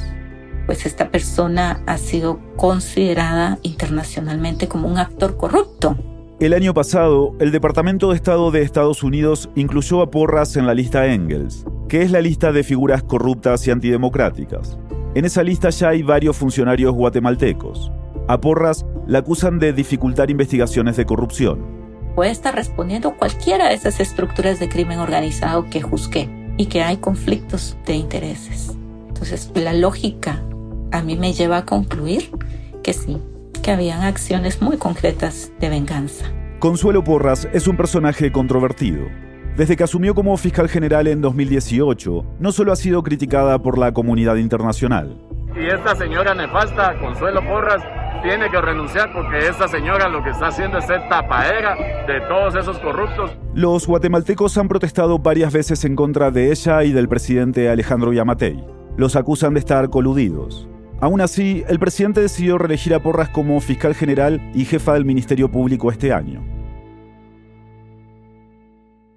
Pues 0.67 0.87
esta 0.87 1.11
persona 1.11 1.83
ha 1.87 1.99
sido 1.99 2.39
considerada 2.57 3.59
internacionalmente 3.63 4.69
como 4.69 4.87
un 4.87 4.99
actor 4.99 5.37
corrupto 5.37 5.97
el 6.39 6.53
año 6.53 6.75
pasado, 6.75 7.35
el 7.39 7.51
Departamento 7.51 8.11
de 8.11 8.17
Estado 8.17 8.51
de 8.51 8.61
Estados 8.61 9.03
Unidos 9.03 9.49
incluyó 9.55 10.03
a 10.03 10.11
Porras 10.11 10.57
en 10.57 10.67
la 10.67 10.75
lista 10.75 11.07
Engels, 11.07 11.65
que 11.89 12.03
es 12.03 12.11
la 12.11 12.21
lista 12.21 12.53
de 12.53 12.63
figuras 12.63 13.03
corruptas 13.03 13.67
y 13.67 13.71
antidemocráticas. 13.71 14.79
En 15.15 15.25
esa 15.25 15.43
lista 15.43 15.71
ya 15.71 15.89
hay 15.89 16.03
varios 16.03 16.37
funcionarios 16.37 16.95
guatemaltecos. 16.95 17.91
A 18.29 18.39
Porras 18.39 18.85
la 19.07 19.21
acusan 19.21 19.59
de 19.59 19.73
dificultar 19.73 20.31
investigaciones 20.31 20.99
de 20.99 21.07
corrupción. 21.07 21.65
Puede 22.15 22.33
estar 22.33 22.55
respondiendo 22.55 23.17
cualquiera 23.17 23.69
de 23.69 23.75
esas 23.75 23.99
estructuras 23.99 24.61
de 24.61 24.69
crimen 24.69 24.99
organizado 24.99 25.65
que 25.71 25.81
juzgué 25.81 26.29
y 26.59 26.67
que 26.67 26.83
hay 26.83 26.99
conflictos 26.99 27.79
de 27.87 27.95
intereses. 27.95 28.77
Entonces, 29.09 29.51
la 29.55 29.73
lógica 29.73 30.43
a 30.93 31.01
mí 31.03 31.17
me 31.17 31.33
lleva 31.33 31.59
a 31.59 31.65
concluir 31.65 32.31
que 32.83 32.93
sí, 32.93 33.17
que 33.59 33.71
habían 33.71 34.03
acciones 34.03 34.63
muy 34.63 34.77
concretas 34.77 35.53
de 35.61 35.69
venganza. 35.69 36.27
Consuelo 36.59 37.05
Porras 37.05 37.49
es 37.53 37.69
un 37.69 37.77
personaje 37.77 38.33
controvertido. 38.33 39.07
Desde 39.57 39.77
que 39.77 39.85
asumió 39.85 40.15
como 40.15 40.37
fiscal 40.37 40.69
general 40.69 41.07
en 41.07 41.21
2018, 41.21 42.25
no 42.39 42.53
solo 42.53 42.73
ha 42.73 42.77
sido 42.77 43.03
criticada 43.03 43.59
por 43.59 43.79
la 43.79 43.93
comunidad 43.93 44.37
internacional. 44.37 45.17
Y 45.55 45.67
esta 45.67 45.97
señora 45.97 46.35
nefasta, 46.35 46.99
Consuelo 47.01 47.43
Porras, 47.43 47.83
tiene 48.23 48.51
que 48.51 48.61
renunciar 48.61 49.13
porque 49.13 49.49
esta 49.49 49.69
señora 49.69 50.09
lo 50.09 50.23
que 50.23 50.31
está 50.31 50.49
haciendo 50.49 50.79
es 50.79 50.87
ser 50.87 51.09
tapadera 51.09 51.75
de 52.07 52.21
todos 52.29 52.55
esos 52.57 52.79
corruptos. 52.81 53.37
Los 53.55 53.87
guatemaltecos 53.87 54.59
han 54.59 54.69
protestado 54.69 55.19
varias 55.19 55.53
veces 55.53 55.85
en 55.85 55.97
contra 55.97 56.31
de 56.31 56.51
ella 56.51 56.85
y 56.85 56.93
del 56.93 57.09
presidente 57.09 57.71
Alejandro 57.71 58.13
Yamatei. 58.13 58.63
Los 58.97 59.17
acusan 59.17 59.55
de 59.55 59.61
estar 59.61 59.89
coludidos. 59.91 60.69
Aún 60.99 61.21
así, 61.21 61.63
el 61.69 61.79
presidente 61.79 62.23
decidió 62.23 62.57
reelegir 62.57 62.95
a 62.95 63.03
Porras 63.03 63.29
como 63.29 63.61
fiscal 63.61 63.95
general 63.95 64.41
y 64.55 64.65
jefa 64.65 64.95
del 64.95 65.05
Ministerio 65.05 65.51
Público 65.51 65.91
este 65.91 66.13
año. 66.13 66.43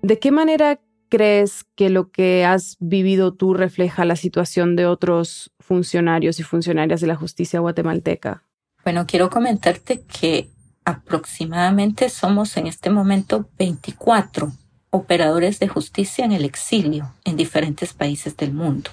¿De 0.01 0.19
qué 0.19 0.31
manera 0.31 0.81
crees 1.07 1.65
que 1.75 1.89
lo 1.89 2.11
que 2.11 2.43
has 2.43 2.75
vivido 2.79 3.33
tú 3.33 3.53
refleja 3.53 4.03
la 4.03 4.17
situación 4.17 4.75
de 4.75 4.85
otros 4.87 5.51
funcionarios 5.59 6.39
y 6.39 6.43
funcionarias 6.43 6.99
de 6.99 7.07
la 7.07 7.15
justicia 7.15 7.61
guatemalteca? 7.61 8.43
Bueno, 8.83 9.05
quiero 9.07 9.29
comentarte 9.29 10.01
que 10.01 10.49
aproximadamente 10.83 12.09
somos 12.09 12.57
en 12.57 12.67
este 12.67 12.89
momento 12.89 13.49
24 13.57 14.51
operadores 14.89 15.59
de 15.59 15.67
justicia 15.67 16.25
en 16.25 16.33
el 16.33 16.43
exilio 16.43 17.13
en 17.23 17.37
diferentes 17.37 17.93
países 17.93 18.35
del 18.35 18.53
mundo. 18.53 18.89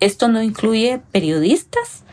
Esto 0.00 0.28
no 0.28 0.42
incluye 0.42 1.00
periodistas 1.10 2.04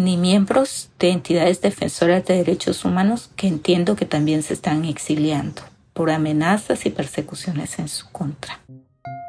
ni 0.00 0.16
miembros 0.16 0.90
de 0.98 1.10
entidades 1.10 1.60
defensoras 1.60 2.24
de 2.24 2.34
derechos 2.34 2.84
humanos 2.84 3.30
que 3.36 3.46
entiendo 3.46 3.96
que 3.96 4.06
también 4.06 4.42
se 4.42 4.54
están 4.54 4.84
exiliando 4.84 5.62
por 5.92 6.10
amenazas 6.10 6.86
y 6.86 6.90
persecuciones 6.90 7.78
en 7.78 7.88
su 7.88 8.10
contra. 8.10 8.60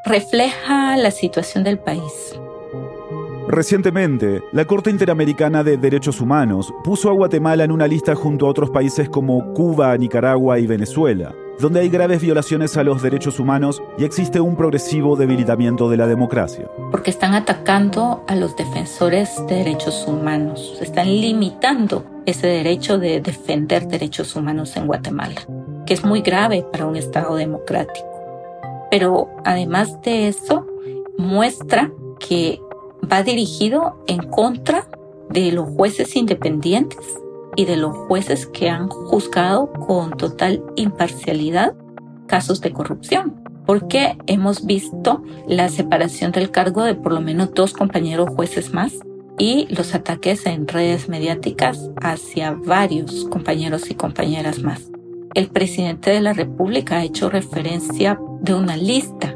Refleja 0.05 0.97
la 0.97 1.12
situación 1.12 1.63
del 1.63 1.77
país. 1.77 2.39
Recientemente, 3.47 4.41
la 4.53 4.65
Corte 4.65 4.89
Interamericana 4.89 5.63
de 5.63 5.75
Derechos 5.75 6.21
Humanos 6.21 6.73
puso 6.84 7.10
a 7.10 7.13
Guatemala 7.13 7.65
en 7.65 7.71
una 7.71 7.88
lista 7.88 8.15
junto 8.15 8.45
a 8.45 8.49
otros 8.49 8.69
países 8.69 9.10
como 9.10 9.53
Cuba, 9.53 9.97
Nicaragua 9.97 10.57
y 10.60 10.67
Venezuela, 10.67 11.36
donde 11.62 11.82
hay 11.82 11.89
graves 11.89 12.21
violaciones 12.21 12.76
a 12.78 12.84
los 12.84 13.02
derechos 13.02 13.39
humanos 13.39 13.82
y 13.97 14.04
existe 14.04 14.41
un 14.41 14.56
progresivo 14.56 15.15
debilitamiento 15.15 15.89
de 15.89 15.97
la 15.97 16.08
democracia. 16.08 16.69
Porque 16.91 17.12
están 17.12 17.34
atacando 17.34 18.24
a 18.28 18.36
los 18.36 18.56
defensores 18.56 19.30
de 19.47 19.56
derechos 19.56 20.06
humanos, 20.08 20.78
están 20.82 21.08
limitando 21.08 22.04
ese 22.26 22.47
derecho 22.47 22.97
de 22.97 23.21
defender 23.21 23.88
derechos 23.88 24.36
humanos 24.36 24.76
en 24.76 24.88
Guatemala, 24.88 25.41
que 25.86 25.93
es 25.93 26.04
muy 26.04 26.21
grave 26.21 26.65
para 26.71 26.86
un 26.86 26.95
Estado 26.95 27.36
democrático. 27.36 28.08
Pero 28.89 29.30
además 29.45 30.02
de 30.02 30.28
eso, 30.28 30.65
muestra 31.17 31.91
que 32.19 32.60
va 33.12 33.24
dirigido 33.24 34.04
en 34.08 34.24
contra 34.24 34.88
de 35.30 35.52
los 35.52 35.69
jueces 35.69 36.15
independientes 36.15 37.00
y 37.55 37.65
de 37.65 37.77
los 37.77 37.95
jueces 37.95 38.47
que 38.47 38.69
han 38.69 38.87
juzgado 38.89 39.71
con 39.73 40.11
total 40.11 40.63
imparcialidad 40.75 41.75
casos 42.27 42.61
de 42.61 42.71
corrupción, 42.71 43.35
porque 43.65 44.17
hemos 44.27 44.65
visto 44.65 45.23
la 45.47 45.69
separación 45.69 46.31
del 46.31 46.49
cargo 46.49 46.83
de 46.83 46.95
por 46.95 47.13
lo 47.13 47.21
menos 47.21 47.53
dos 47.53 47.73
compañeros 47.73 48.29
jueces 48.35 48.73
más 48.73 48.99
y 49.37 49.67
los 49.69 49.95
ataques 49.95 50.45
en 50.45 50.67
redes 50.67 51.09
mediáticas 51.09 51.89
hacia 52.01 52.51
varios 52.51 53.25
compañeros 53.25 53.89
y 53.89 53.95
compañeras 53.95 54.61
más. 54.61 54.91
El 55.33 55.47
presidente 55.47 56.11
de 56.11 56.21
la 56.21 56.33
República 56.33 56.97
ha 56.97 57.03
hecho 57.03 57.29
referencia 57.29 58.19
de 58.41 58.53
una 58.53 58.77
lista. 58.77 59.35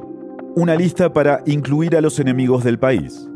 Una 0.56 0.76
lista 0.76 1.12
para 1.12 1.42
incluir 1.46 1.96
a 1.96 2.02
los 2.02 2.20
enemigos 2.20 2.64
del 2.64 2.80
país. 2.80 3.28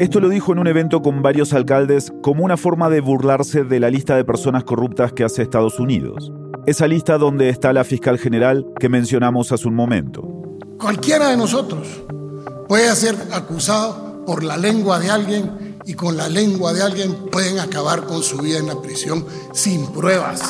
Esto 0.00 0.18
lo 0.18 0.30
dijo 0.30 0.52
en 0.52 0.58
un 0.58 0.66
evento 0.66 1.02
con 1.02 1.20
varios 1.20 1.52
alcaldes 1.52 2.10
como 2.22 2.42
una 2.42 2.56
forma 2.56 2.88
de 2.88 3.02
burlarse 3.02 3.64
de 3.64 3.78
la 3.80 3.90
lista 3.90 4.16
de 4.16 4.24
personas 4.24 4.64
corruptas 4.64 5.12
que 5.12 5.24
hace 5.24 5.42
Estados 5.42 5.78
Unidos. 5.78 6.32
Esa 6.66 6.86
lista 6.86 7.18
donde 7.18 7.50
está 7.50 7.74
la 7.74 7.84
fiscal 7.84 8.18
general 8.18 8.64
que 8.78 8.88
mencionamos 8.88 9.52
hace 9.52 9.68
un 9.68 9.74
momento. 9.74 10.22
Cualquiera 10.78 11.28
de 11.28 11.36
nosotros 11.36 11.86
puede 12.66 12.96
ser 12.96 13.14
acusado 13.34 14.24
por 14.24 14.42
la 14.42 14.56
lengua 14.56 14.98
de 14.98 15.10
alguien 15.10 15.76
y 15.84 15.92
con 15.92 16.16
la 16.16 16.30
lengua 16.30 16.72
de 16.72 16.80
alguien 16.80 17.14
pueden 17.30 17.58
acabar 17.58 18.04
con 18.04 18.22
su 18.22 18.38
vida 18.38 18.56
en 18.56 18.68
la 18.68 18.80
prisión 18.80 19.26
sin 19.52 19.86
pruebas. 19.88 20.40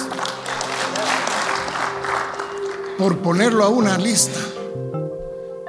Por 2.96 3.18
ponerlo 3.18 3.64
a 3.64 3.68
una 3.68 3.98
lista, 3.98 4.38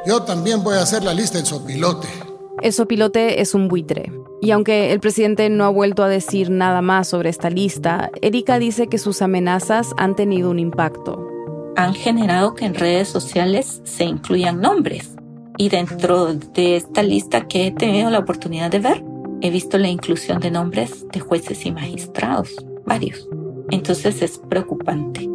yo 0.06 0.22
también 0.22 0.64
voy 0.64 0.76
a 0.76 0.84
hacer 0.84 1.04
la 1.04 1.16
lista 1.16 1.40
en 1.40 1.48
sopilote. 1.48 2.31
Eso 2.62 2.88
pilote 2.88 3.42
es 3.42 3.56
un 3.56 3.68
buitre. 3.68 4.12
Y 4.40 4.52
aunque 4.52 4.92
el 4.92 5.00
presidente 5.00 5.50
no 5.50 5.66
ha 5.66 5.70
vuelto 5.70 6.04
a 6.04 6.10
decir 6.10 6.50
nada 6.50 6.82
más 6.82 7.08
sobre 7.08 7.30
esta 7.30 7.50
lista, 7.50 8.12
Erika 8.22 8.60
dice 8.60 8.88
que 8.88 9.00
sus 9.00 9.22
amenazas 9.22 9.94
han 9.98 10.16
tenido 10.16 10.52
un 10.52 10.60
impacto. 10.60 11.28
Han 11.76 11.96
generado 11.96 12.54
que 12.54 12.66
en 12.66 12.76
redes 12.76 13.08
sociales 13.08 13.82
se 13.84 14.04
incluyan 14.04 14.62
nombres. 14.62 15.16
Y 15.58 15.70
dentro 15.70 16.34
de 16.34 16.76
esta 16.76 17.02
lista 17.02 17.48
que 17.48 17.68
he 17.68 17.72
tenido 17.72 18.10
la 18.12 18.20
oportunidad 18.20 18.70
de 18.70 18.80
ver, 18.80 19.04
he 19.42 19.50
visto 19.50 19.78
la 19.78 19.90
inclusión 19.90 20.40
de 20.40 20.52
nombres 20.52 21.08
de 21.12 21.20
jueces 21.20 21.66
y 21.66 21.72
magistrados, 21.72 22.50
varios. 22.86 23.28
Entonces 23.72 24.22
es 24.22 24.38
preocupante. 24.38 25.31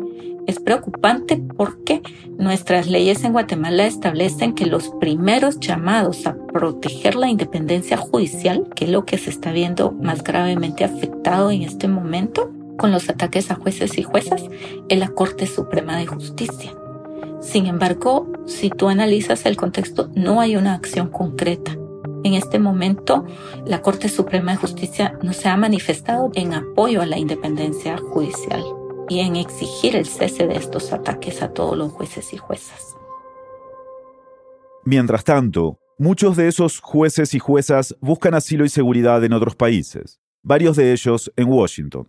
Es 0.46 0.60
preocupante 0.60 1.42
porque 1.56 2.02
nuestras 2.38 2.86
leyes 2.86 3.24
en 3.24 3.32
Guatemala 3.32 3.84
establecen 3.84 4.54
que 4.54 4.66
los 4.66 4.90
primeros 5.00 5.58
llamados 5.58 6.24
a 6.26 6.36
proteger 6.52 7.16
la 7.16 7.28
independencia 7.28 7.96
judicial, 7.96 8.68
que 8.76 8.84
es 8.84 8.90
lo 8.92 9.04
que 9.04 9.18
se 9.18 9.30
está 9.30 9.50
viendo 9.50 9.90
más 9.90 10.22
gravemente 10.22 10.84
afectado 10.84 11.50
en 11.50 11.62
este 11.62 11.88
momento 11.88 12.52
con 12.78 12.92
los 12.92 13.08
ataques 13.08 13.50
a 13.50 13.56
jueces 13.56 13.98
y 13.98 14.04
juezas, 14.04 14.44
es 14.88 14.98
la 14.98 15.08
Corte 15.08 15.46
Suprema 15.46 15.96
de 15.96 16.06
Justicia. 16.06 16.72
Sin 17.40 17.66
embargo, 17.66 18.30
si 18.46 18.70
tú 18.70 18.88
analizas 18.88 19.46
el 19.46 19.56
contexto, 19.56 20.10
no 20.14 20.40
hay 20.40 20.56
una 20.56 20.74
acción 20.74 21.08
concreta. 21.08 21.76
En 22.22 22.34
este 22.34 22.58
momento, 22.58 23.24
la 23.64 23.82
Corte 23.82 24.08
Suprema 24.08 24.52
de 24.52 24.58
Justicia 24.58 25.18
no 25.22 25.32
se 25.32 25.48
ha 25.48 25.56
manifestado 25.56 26.30
en 26.34 26.54
apoyo 26.54 27.02
a 27.02 27.06
la 27.06 27.18
independencia 27.18 27.96
judicial 27.96 28.62
y 29.08 29.20
en 29.20 29.36
exigir 29.36 29.96
el 29.96 30.06
cese 30.06 30.46
de 30.46 30.56
estos 30.56 30.92
ataques 30.92 31.42
a 31.42 31.52
todos 31.52 31.76
los 31.76 31.92
jueces 31.92 32.32
y 32.32 32.36
juezas. 32.36 32.96
Mientras 34.84 35.24
tanto, 35.24 35.78
muchos 35.98 36.36
de 36.36 36.48
esos 36.48 36.80
jueces 36.80 37.34
y 37.34 37.38
juezas 37.38 37.96
buscan 38.00 38.34
asilo 38.34 38.64
y 38.64 38.68
seguridad 38.68 39.24
en 39.24 39.32
otros 39.32 39.56
países, 39.56 40.20
varios 40.42 40.76
de 40.76 40.92
ellos 40.92 41.32
en 41.36 41.48
Washington. 41.48 42.06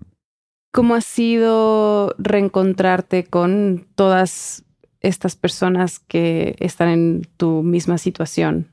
¿Cómo 0.71 0.95
ha 0.95 1.01
sido 1.01 2.13
reencontrarte 2.19 3.23
con 3.23 3.87
todas 3.95 4.63
estas 5.01 5.35
personas 5.35 5.99
que 5.99 6.55
están 6.59 6.89
en 6.89 7.27
tu 7.37 7.63
misma 7.63 7.97
situación? 7.97 8.71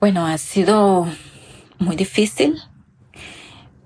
Bueno, 0.00 0.26
ha 0.26 0.38
sido 0.38 1.06
muy 1.78 1.96
difícil, 1.96 2.56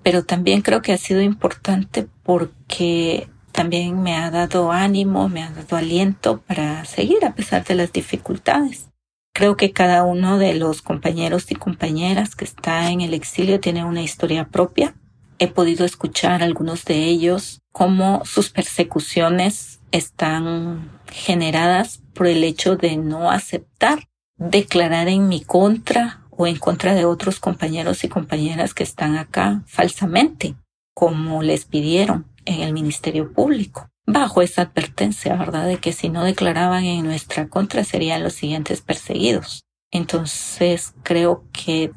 pero 0.03 0.23
también 0.23 0.61
creo 0.61 0.81
que 0.81 0.93
ha 0.93 0.97
sido 0.97 1.21
importante 1.21 2.07
porque 2.23 3.27
también 3.51 4.01
me 4.01 4.15
ha 4.15 4.31
dado 4.31 4.71
ánimo, 4.71 5.29
me 5.29 5.43
ha 5.43 5.49
dado 5.49 5.77
aliento 5.77 6.41
para 6.41 6.85
seguir 6.85 7.25
a 7.25 7.33
pesar 7.33 7.63
de 7.65 7.75
las 7.75 7.91
dificultades. 7.91 8.89
Creo 9.33 9.55
que 9.55 9.71
cada 9.71 10.03
uno 10.03 10.37
de 10.37 10.53
los 10.55 10.81
compañeros 10.81 11.51
y 11.51 11.55
compañeras 11.55 12.35
que 12.35 12.45
está 12.45 12.91
en 12.91 13.01
el 13.01 13.13
exilio 13.13 13.59
tiene 13.59 13.85
una 13.85 14.01
historia 14.01 14.47
propia. 14.47 14.95
He 15.37 15.47
podido 15.47 15.85
escuchar 15.85 16.41
a 16.41 16.45
algunos 16.45 16.83
de 16.85 17.05
ellos 17.05 17.61
cómo 17.71 18.21
sus 18.25 18.49
persecuciones 18.49 19.79
están 19.91 20.89
generadas 21.11 22.01
por 22.13 22.27
el 22.27 22.43
hecho 22.43 22.75
de 22.75 22.97
no 22.97 23.31
aceptar 23.31 24.09
declarar 24.37 25.07
en 25.07 25.27
mi 25.27 25.41
contra 25.41 26.21
o 26.31 26.47
en 26.47 26.57
contra 26.57 26.95
de 26.95 27.05
otros 27.05 27.39
compañeros 27.39 28.03
y 28.03 28.09
compañeras 28.09 28.73
que 28.73 28.83
están 28.83 29.17
acá 29.17 29.61
falsamente, 29.67 30.55
como 30.93 31.43
les 31.43 31.65
pidieron 31.65 32.25
en 32.49 32.61
el 32.61 32.73
Ministerio 32.73 33.31
Público, 33.31 33.89
bajo 34.05 34.41
esa 34.41 34.63
advertencia, 34.63 35.35
¿verdad?, 35.35 35.67
de 35.67 35.77
que 35.77 35.93
si 35.93 36.09
no 36.09 36.23
declaraban 36.23 36.83
en 36.83 37.05
nuestra 37.05 37.47
contra 37.47 37.83
serían 37.83 38.23
los 38.23 38.33
siguientes 38.33 38.81
perseguidos. 38.81 39.63
Entonces, 39.91 40.93
creo 41.03 41.43
que 41.51 41.91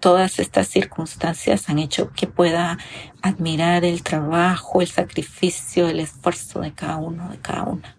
todas 0.00 0.40
estas 0.40 0.66
circunstancias 0.66 1.68
han 1.68 1.78
hecho 1.78 2.10
que 2.10 2.26
pueda 2.26 2.78
admirar 3.22 3.84
el 3.84 4.02
trabajo, 4.02 4.80
el 4.80 4.88
sacrificio, 4.88 5.88
el 5.88 6.00
esfuerzo 6.00 6.60
de 6.60 6.72
cada 6.72 6.96
uno, 6.96 7.30
de 7.30 7.38
cada 7.38 7.64
una. 7.64 7.96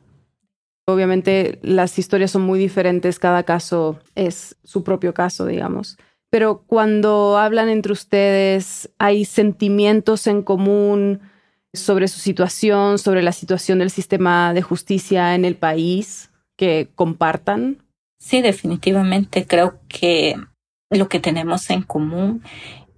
Obviamente 0.85 1.59
las 1.61 1.97
historias 1.97 2.31
son 2.31 2.41
muy 2.41 2.59
diferentes, 2.59 3.19
cada 3.19 3.43
caso 3.43 3.99
es 4.15 4.57
su 4.65 4.83
propio 4.83 5.13
caso, 5.13 5.45
digamos. 5.45 5.97
Pero 6.29 6.63
cuando 6.67 7.37
hablan 7.37 7.69
entre 7.69 7.93
ustedes, 7.93 8.89
hay 8.97 9.23
sentimientos 9.23 10.27
en 10.27 10.41
común, 10.41 11.21
sobre 11.73 12.07
su 12.07 12.19
situación, 12.19 12.99
sobre 12.99 13.23
la 13.23 13.31
situación 13.31 13.79
del 13.79 13.89
sistema 13.89 14.53
de 14.53 14.61
justicia 14.61 15.35
en 15.35 15.45
el 15.45 15.55
país, 15.55 16.31
que 16.55 16.89
compartan? 16.95 17.83
Sí, 18.19 18.41
definitivamente 18.41 19.45
creo 19.45 19.79
que 19.87 20.35
lo 20.89 21.09
que 21.09 21.19
tenemos 21.19 21.69
en 21.69 21.81
común 21.81 22.43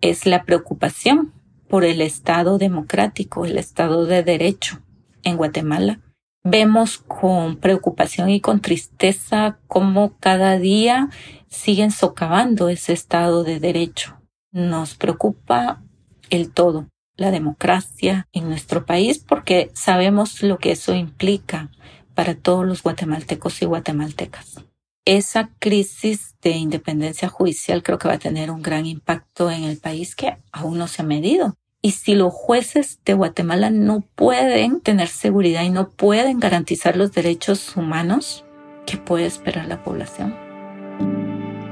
es 0.02 0.26
la 0.26 0.44
preocupación 0.44 1.34
por 1.68 1.84
el 1.84 2.02
Estado 2.02 2.58
democrático, 2.58 3.46
el 3.46 3.58
Estado 3.58 4.06
de 4.06 4.24
Derecho 4.24 4.82
en 5.24 5.38
Guatemala. 5.38 6.00
Vemos 6.44 7.00
con 7.00 7.58
preocupación 7.58 8.30
y 8.30 8.40
con 8.40 8.62
tristeza 8.62 9.58
cómo 9.68 10.16
cada 10.20 10.60
día 10.60 11.10
siguen 11.48 11.90
socavando 11.90 12.70
ese 12.70 12.94
Estado 12.94 13.44
de 13.44 13.60
Derecho. 13.60 14.22
Nos 14.52 14.94
preocupa 14.94 15.82
el 16.30 16.52
todo, 16.52 16.88
la 17.18 17.32
democracia 17.32 18.28
en 18.34 18.50
nuestro 18.50 18.86
país, 18.86 19.20
porque 19.20 19.72
sabemos 19.74 20.44
lo 20.44 20.58
que 20.58 20.72
eso 20.72 20.94
implica 20.94 21.70
para 22.14 22.36
todos 22.36 22.66
los 22.66 22.84
guatemaltecos 22.84 23.62
y 23.62 23.66
guatemaltecas 23.66 24.66
esa 25.06 25.52
crisis 25.60 26.36
de 26.42 26.52
independencia 26.52 27.30
judicial 27.30 27.84
creo 27.84 28.00
que 28.00 28.08
va 28.08 28.16
a 28.16 28.20
tener 28.20 28.50
un 28.50 28.64
gran 28.64 28.88
impacto 28.88 29.52
en 29.52 29.64
el 29.64 29.78
país 29.78 30.16
que 30.16 30.38
aún 30.52 30.78
no 30.80 30.88
se 30.88 31.04
ha 31.04 31.06
medido. 31.06 31.56
Y 31.82 31.92
si 31.92 32.16
los 32.16 32.34
jueces 32.34 33.00
de 33.06 33.14
Guatemala 33.14 33.70
no 33.70 34.02
pueden 34.16 34.82
tener 34.82 35.08
seguridad 35.08 35.62
y 35.62 35.70
no 35.70 35.90
pueden 35.90 36.40
garantizar 36.40 36.98
los 36.98 37.14
derechos 37.14 37.78
humanos, 37.78 38.44
¿qué 38.88 38.98
puede 38.98 39.28
esperar 39.28 39.68
la 39.68 39.84
población? 39.84 40.45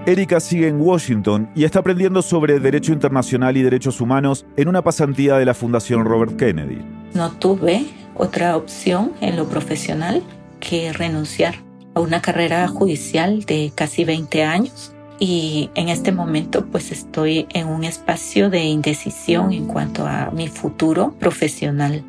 Erika 0.06 0.42
sigue 0.42 0.68
en 0.68 0.82
Washington 0.82 1.50
y 1.56 1.64
está 1.64 1.80
aprendiendo 1.80 2.22
sobre 2.22 2.60
derecho 2.60 2.92
internacional 2.92 3.56
y 3.56 3.62
derechos 3.64 4.02
humanos 4.02 4.46
en 4.58 4.68
una 4.68 4.82
pasantía 4.82 5.38
de 5.38 5.46
la 5.46 5.54
Fundación 5.54 6.04
Robert 6.04 6.36
Kennedy. 6.36 6.82
No 7.14 7.32
tuve 7.32 7.86
otra 8.14 8.58
opción 8.58 9.14
en 9.22 9.38
lo 9.38 9.48
profesional 9.48 10.22
que 10.60 10.92
renunciar 10.92 11.56
a 11.96 12.02
una 12.02 12.22
carrera 12.22 12.68
judicial 12.68 13.46
de 13.46 13.72
casi 13.74 14.04
20 14.04 14.44
años 14.44 14.94
y 15.20 15.70
en 15.74 15.88
este 15.88 16.12
momento 16.12 16.66
pues 16.66 16.92
estoy 16.92 17.48
en 17.54 17.68
un 17.68 17.86
espacio 17.86 18.50
de 18.50 18.66
indecisión 18.66 19.54
en 19.54 19.68
cuanto 19.68 20.06
a 20.06 20.32
mi 20.32 20.50
futuro 20.50 21.16
profesional. 21.18 22.04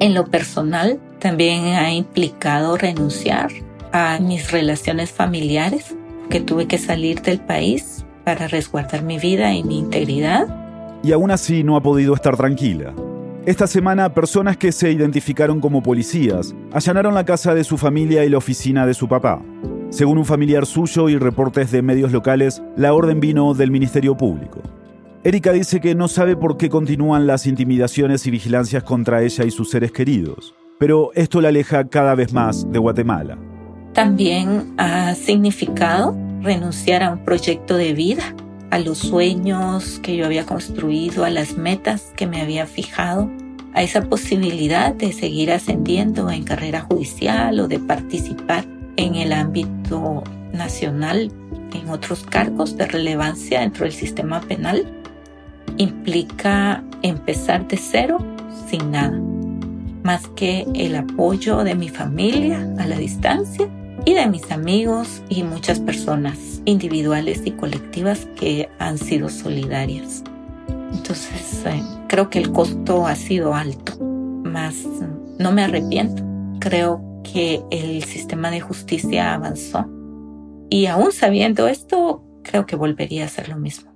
En 0.00 0.12
lo 0.12 0.26
personal 0.26 0.98
también 1.20 1.66
ha 1.66 1.92
implicado 1.92 2.76
renunciar 2.76 3.52
a 3.92 4.18
mis 4.18 4.50
relaciones 4.50 5.12
familiares, 5.12 5.94
que 6.28 6.40
tuve 6.40 6.66
que 6.66 6.78
salir 6.78 7.22
del 7.22 7.40
país 7.40 8.04
para 8.24 8.48
resguardar 8.48 9.02
mi 9.02 9.18
vida 9.18 9.54
y 9.54 9.62
mi 9.62 9.78
integridad. 9.78 10.46
Y 11.02 11.12
aún 11.12 11.30
así 11.30 11.62
no 11.62 11.76
ha 11.76 11.82
podido 11.82 12.14
estar 12.14 12.36
tranquila. 12.36 12.94
Esta 13.46 13.68
semana, 13.68 14.12
personas 14.12 14.56
que 14.56 14.72
se 14.72 14.90
identificaron 14.90 15.60
como 15.60 15.80
policías 15.80 16.52
allanaron 16.72 17.14
la 17.14 17.24
casa 17.24 17.54
de 17.54 17.62
su 17.62 17.78
familia 17.78 18.24
y 18.24 18.28
la 18.28 18.38
oficina 18.38 18.86
de 18.86 18.94
su 18.94 19.06
papá. 19.06 19.40
Según 19.90 20.18
un 20.18 20.24
familiar 20.24 20.66
suyo 20.66 21.08
y 21.08 21.16
reportes 21.16 21.70
de 21.70 21.80
medios 21.80 22.10
locales, 22.10 22.60
la 22.76 22.92
orden 22.92 23.20
vino 23.20 23.54
del 23.54 23.70
Ministerio 23.70 24.16
Público. 24.16 24.62
Erika 25.22 25.52
dice 25.52 25.80
que 25.80 25.94
no 25.94 26.08
sabe 26.08 26.36
por 26.36 26.56
qué 26.56 26.68
continúan 26.68 27.28
las 27.28 27.46
intimidaciones 27.46 28.26
y 28.26 28.32
vigilancias 28.32 28.82
contra 28.82 29.22
ella 29.22 29.44
y 29.44 29.52
sus 29.52 29.70
seres 29.70 29.92
queridos, 29.92 30.54
pero 30.78 31.10
esto 31.14 31.40
la 31.40 31.48
aleja 31.48 31.88
cada 31.88 32.16
vez 32.16 32.32
más 32.32 32.70
de 32.70 32.80
Guatemala. 32.80 33.38
También 33.96 34.74
ha 34.76 35.14
significado 35.14 36.14
renunciar 36.42 37.02
a 37.02 37.12
un 37.12 37.20
proyecto 37.20 37.78
de 37.78 37.94
vida 37.94 38.34
a 38.70 38.78
los 38.78 38.98
sueños 38.98 40.00
que 40.02 40.14
yo 40.14 40.26
había 40.26 40.44
construido, 40.44 41.24
a 41.24 41.30
las 41.30 41.56
metas 41.56 42.12
que 42.14 42.26
me 42.26 42.42
había 42.42 42.66
fijado, 42.66 43.30
a 43.72 43.82
esa 43.82 44.02
posibilidad 44.02 44.92
de 44.92 45.14
seguir 45.14 45.50
ascendiendo 45.50 46.30
en 46.30 46.44
carrera 46.44 46.82
judicial 46.82 47.58
o 47.58 47.68
de 47.68 47.78
participar 47.78 48.66
en 48.96 49.14
el 49.14 49.32
ámbito 49.32 50.22
nacional 50.52 51.32
en 51.72 51.88
otros 51.88 52.22
cargos 52.22 52.76
de 52.76 52.84
relevancia 52.84 53.60
dentro 53.60 53.84
del 53.84 53.94
sistema 53.94 54.42
penal, 54.42 54.84
implica 55.78 56.84
empezar 57.00 57.66
de 57.66 57.78
cero 57.78 58.18
sin 58.68 58.90
nada, 58.90 59.18
más 60.02 60.28
que 60.36 60.66
el 60.74 60.96
apoyo 60.96 61.64
de 61.64 61.74
mi 61.74 61.88
familia 61.88 62.58
a 62.78 62.86
la 62.86 62.98
distancia 62.98 63.70
y 64.06 64.14
de 64.14 64.26
mis 64.26 64.50
amigos 64.50 65.22
y 65.28 65.42
muchas 65.42 65.80
personas 65.80 66.62
individuales 66.64 67.42
y 67.44 67.50
colectivas 67.50 68.26
que 68.36 68.70
han 68.78 68.96
sido 68.96 69.28
solidarias. 69.28 70.24
Entonces, 70.94 71.62
eh, 71.66 71.82
creo 72.08 72.30
que 72.30 72.38
el 72.38 72.52
costo 72.52 73.06
ha 73.06 73.16
sido 73.16 73.54
alto, 73.54 73.98
más 74.00 74.86
no 75.38 75.52
me 75.52 75.64
arrepiento. 75.64 76.22
Creo 76.60 77.20
que 77.22 77.62
el 77.70 78.04
sistema 78.04 78.50
de 78.50 78.60
justicia 78.60 79.34
avanzó 79.34 79.86
y 80.70 80.86
aún 80.86 81.12
sabiendo 81.12 81.68
esto, 81.68 82.24
creo 82.42 82.66
que 82.66 82.76
volvería 82.76 83.24
a 83.24 83.26
hacer 83.26 83.48
lo 83.48 83.56
mismo. 83.56 83.95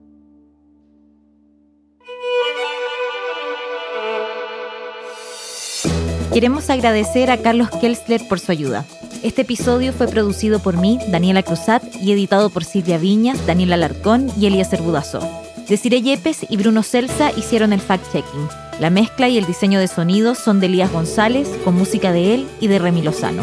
Queremos 6.32 6.70
agradecer 6.70 7.28
a 7.30 7.38
Carlos 7.38 7.70
Kelsler 7.80 8.22
por 8.28 8.38
su 8.38 8.52
ayuda. 8.52 8.86
Este 9.24 9.42
episodio 9.42 9.92
fue 9.92 10.06
producido 10.06 10.60
por 10.60 10.76
mí, 10.76 11.00
Daniela 11.08 11.42
Cruzat, 11.42 11.82
y 12.00 12.12
editado 12.12 12.50
por 12.50 12.64
Silvia 12.64 12.98
Viñas, 12.98 13.44
Daniela 13.46 13.74
Alarcón 13.74 14.30
y 14.38 14.46
Elías 14.46 14.70
Budazó. 14.80 15.20
Desiree 15.68 16.02
Yepes 16.02 16.46
y 16.48 16.56
Bruno 16.56 16.84
Celsa 16.84 17.32
hicieron 17.36 17.72
el 17.72 17.80
fact-checking. 17.80 18.48
La 18.78 18.90
mezcla 18.90 19.28
y 19.28 19.38
el 19.38 19.44
diseño 19.44 19.80
de 19.80 19.88
sonidos 19.88 20.38
son 20.38 20.60
de 20.60 20.66
Elías 20.66 20.92
González, 20.92 21.48
con 21.64 21.74
música 21.74 22.12
de 22.12 22.34
él 22.34 22.46
y 22.60 22.68
de 22.68 22.78
Remy 22.78 23.02
Lozano. 23.02 23.42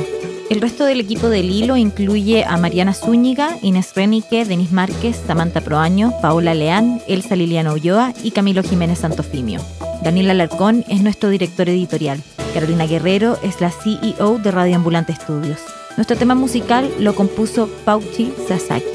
El 0.50 0.62
resto 0.62 0.86
del 0.86 1.02
equipo 1.02 1.28
del 1.28 1.50
hilo 1.50 1.76
incluye 1.76 2.46
a 2.46 2.56
Mariana 2.56 2.94
Zúñiga, 2.94 3.58
Inés 3.62 3.92
Renique, 3.96 4.46
Denis 4.46 4.72
Márquez, 4.72 5.22
Samantha 5.28 5.60
Proaño, 5.60 6.14
Paola 6.22 6.54
Leán, 6.54 7.02
Elsa 7.06 7.36
Liliana 7.36 7.74
Ulloa 7.74 8.14
y 8.24 8.32
Camilo 8.32 8.64
Jiménez 8.64 9.00
Santofimio. 9.00 9.60
Daniel 10.04 10.30
Alarcón 10.30 10.86
es 10.88 11.02
nuestro 11.02 11.30
director 11.30 11.68
editorial. 11.70 12.22
Carolina 12.54 12.86
Guerrero 12.86 13.38
es 13.44 13.62
la 13.62 13.72
CEO 13.72 14.38
de 14.38 14.52
Radio 14.52 14.76
Ambulante 14.76 15.12
Estudios. 15.12 15.60
Nuestro 15.96 16.16
tema 16.16 16.36
musical 16.36 16.90
lo 17.00 17.16
compuso 17.16 17.70
Pauchi 17.86 18.32
Sasaki. 18.48 18.86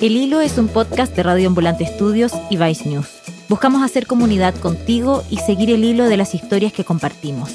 El 0.00 0.16
Hilo 0.16 0.40
es 0.40 0.58
un 0.58 0.68
podcast 0.68 1.14
de 1.14 1.22
Radio 1.22 1.48
Ambulante 1.48 1.84
Estudios 1.84 2.32
y 2.50 2.56
Vice 2.56 2.88
News. 2.88 3.08
Buscamos 3.48 3.82
hacer 3.82 4.06
comunidad 4.06 4.54
contigo 4.54 5.22
y 5.30 5.38
seguir 5.38 5.70
el 5.70 5.84
hilo 5.84 6.04
de 6.04 6.16
las 6.16 6.34
historias 6.34 6.72
que 6.72 6.84
compartimos. 6.84 7.50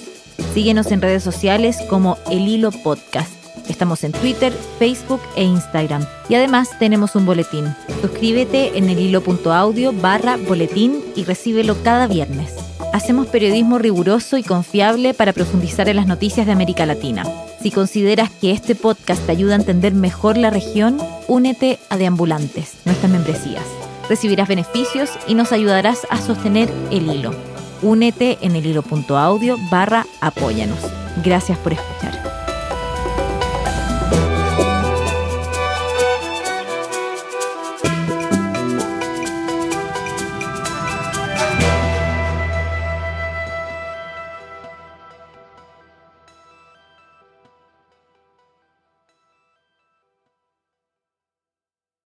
Síguenos 0.54 0.92
en 0.92 1.02
redes 1.02 1.24
sociales 1.24 1.78
como 1.90 2.18
El 2.30 2.48
Hilo 2.48 2.72
Podcast. 2.72 3.34
Estamos 3.68 4.04
en 4.04 4.12
Twitter, 4.12 4.52
Facebook 4.80 5.22
e 5.36 5.44
Instagram. 5.44 6.06
Y 6.28 6.36
además 6.36 6.70
tenemos 6.80 7.16
un 7.16 7.26
boletín. 7.26 7.66
Suscríbete 8.02 8.78
en 8.78 8.90
elhilo.audio 8.90 9.94
barra 9.94 10.38
boletín 10.38 11.04
y 11.16 11.24
recíbelo 11.24 11.76
cada 11.84 12.08
viernes. 12.08 12.69
Hacemos 12.92 13.28
periodismo 13.28 13.78
riguroso 13.78 14.38
y 14.38 14.44
confiable 14.44 15.14
para 15.14 15.34
profundizar 15.34 15.90
en 15.90 15.98
las 15.98 16.08
noticias 16.08 16.48
de 16.48 16.54
América 16.54 16.86
Latina. 16.86 17.24
Si 17.62 17.72
consideras 17.72 18.32
que 18.32 18.52
este 18.52 18.74
podcast 18.74 19.24
te 19.26 19.32
ayuda 19.32 19.54
a 19.54 19.58
entender 19.58 19.94
mejor 19.94 20.38
la 20.38 20.50
región, 20.50 20.98
únete 21.28 21.78
a 21.90 21.98
Deambulantes, 21.98 22.78
nuestras 22.86 23.12
membresías. 23.12 23.66
Recibirás 24.10 24.48
beneficios 24.48 25.12
y 25.28 25.36
nos 25.36 25.52
ayudarás 25.52 26.08
a 26.10 26.20
sostener 26.20 26.70
el 26.90 27.12
hilo. 27.12 27.32
Únete 27.84 28.40
en 28.42 28.56
el 28.56 28.66
hilo.audio 28.66 29.58
barra 29.70 30.06
apóyanos. 30.20 30.80
Gracias 31.24 31.58
por 31.60 31.74
escuchar. 31.74 32.29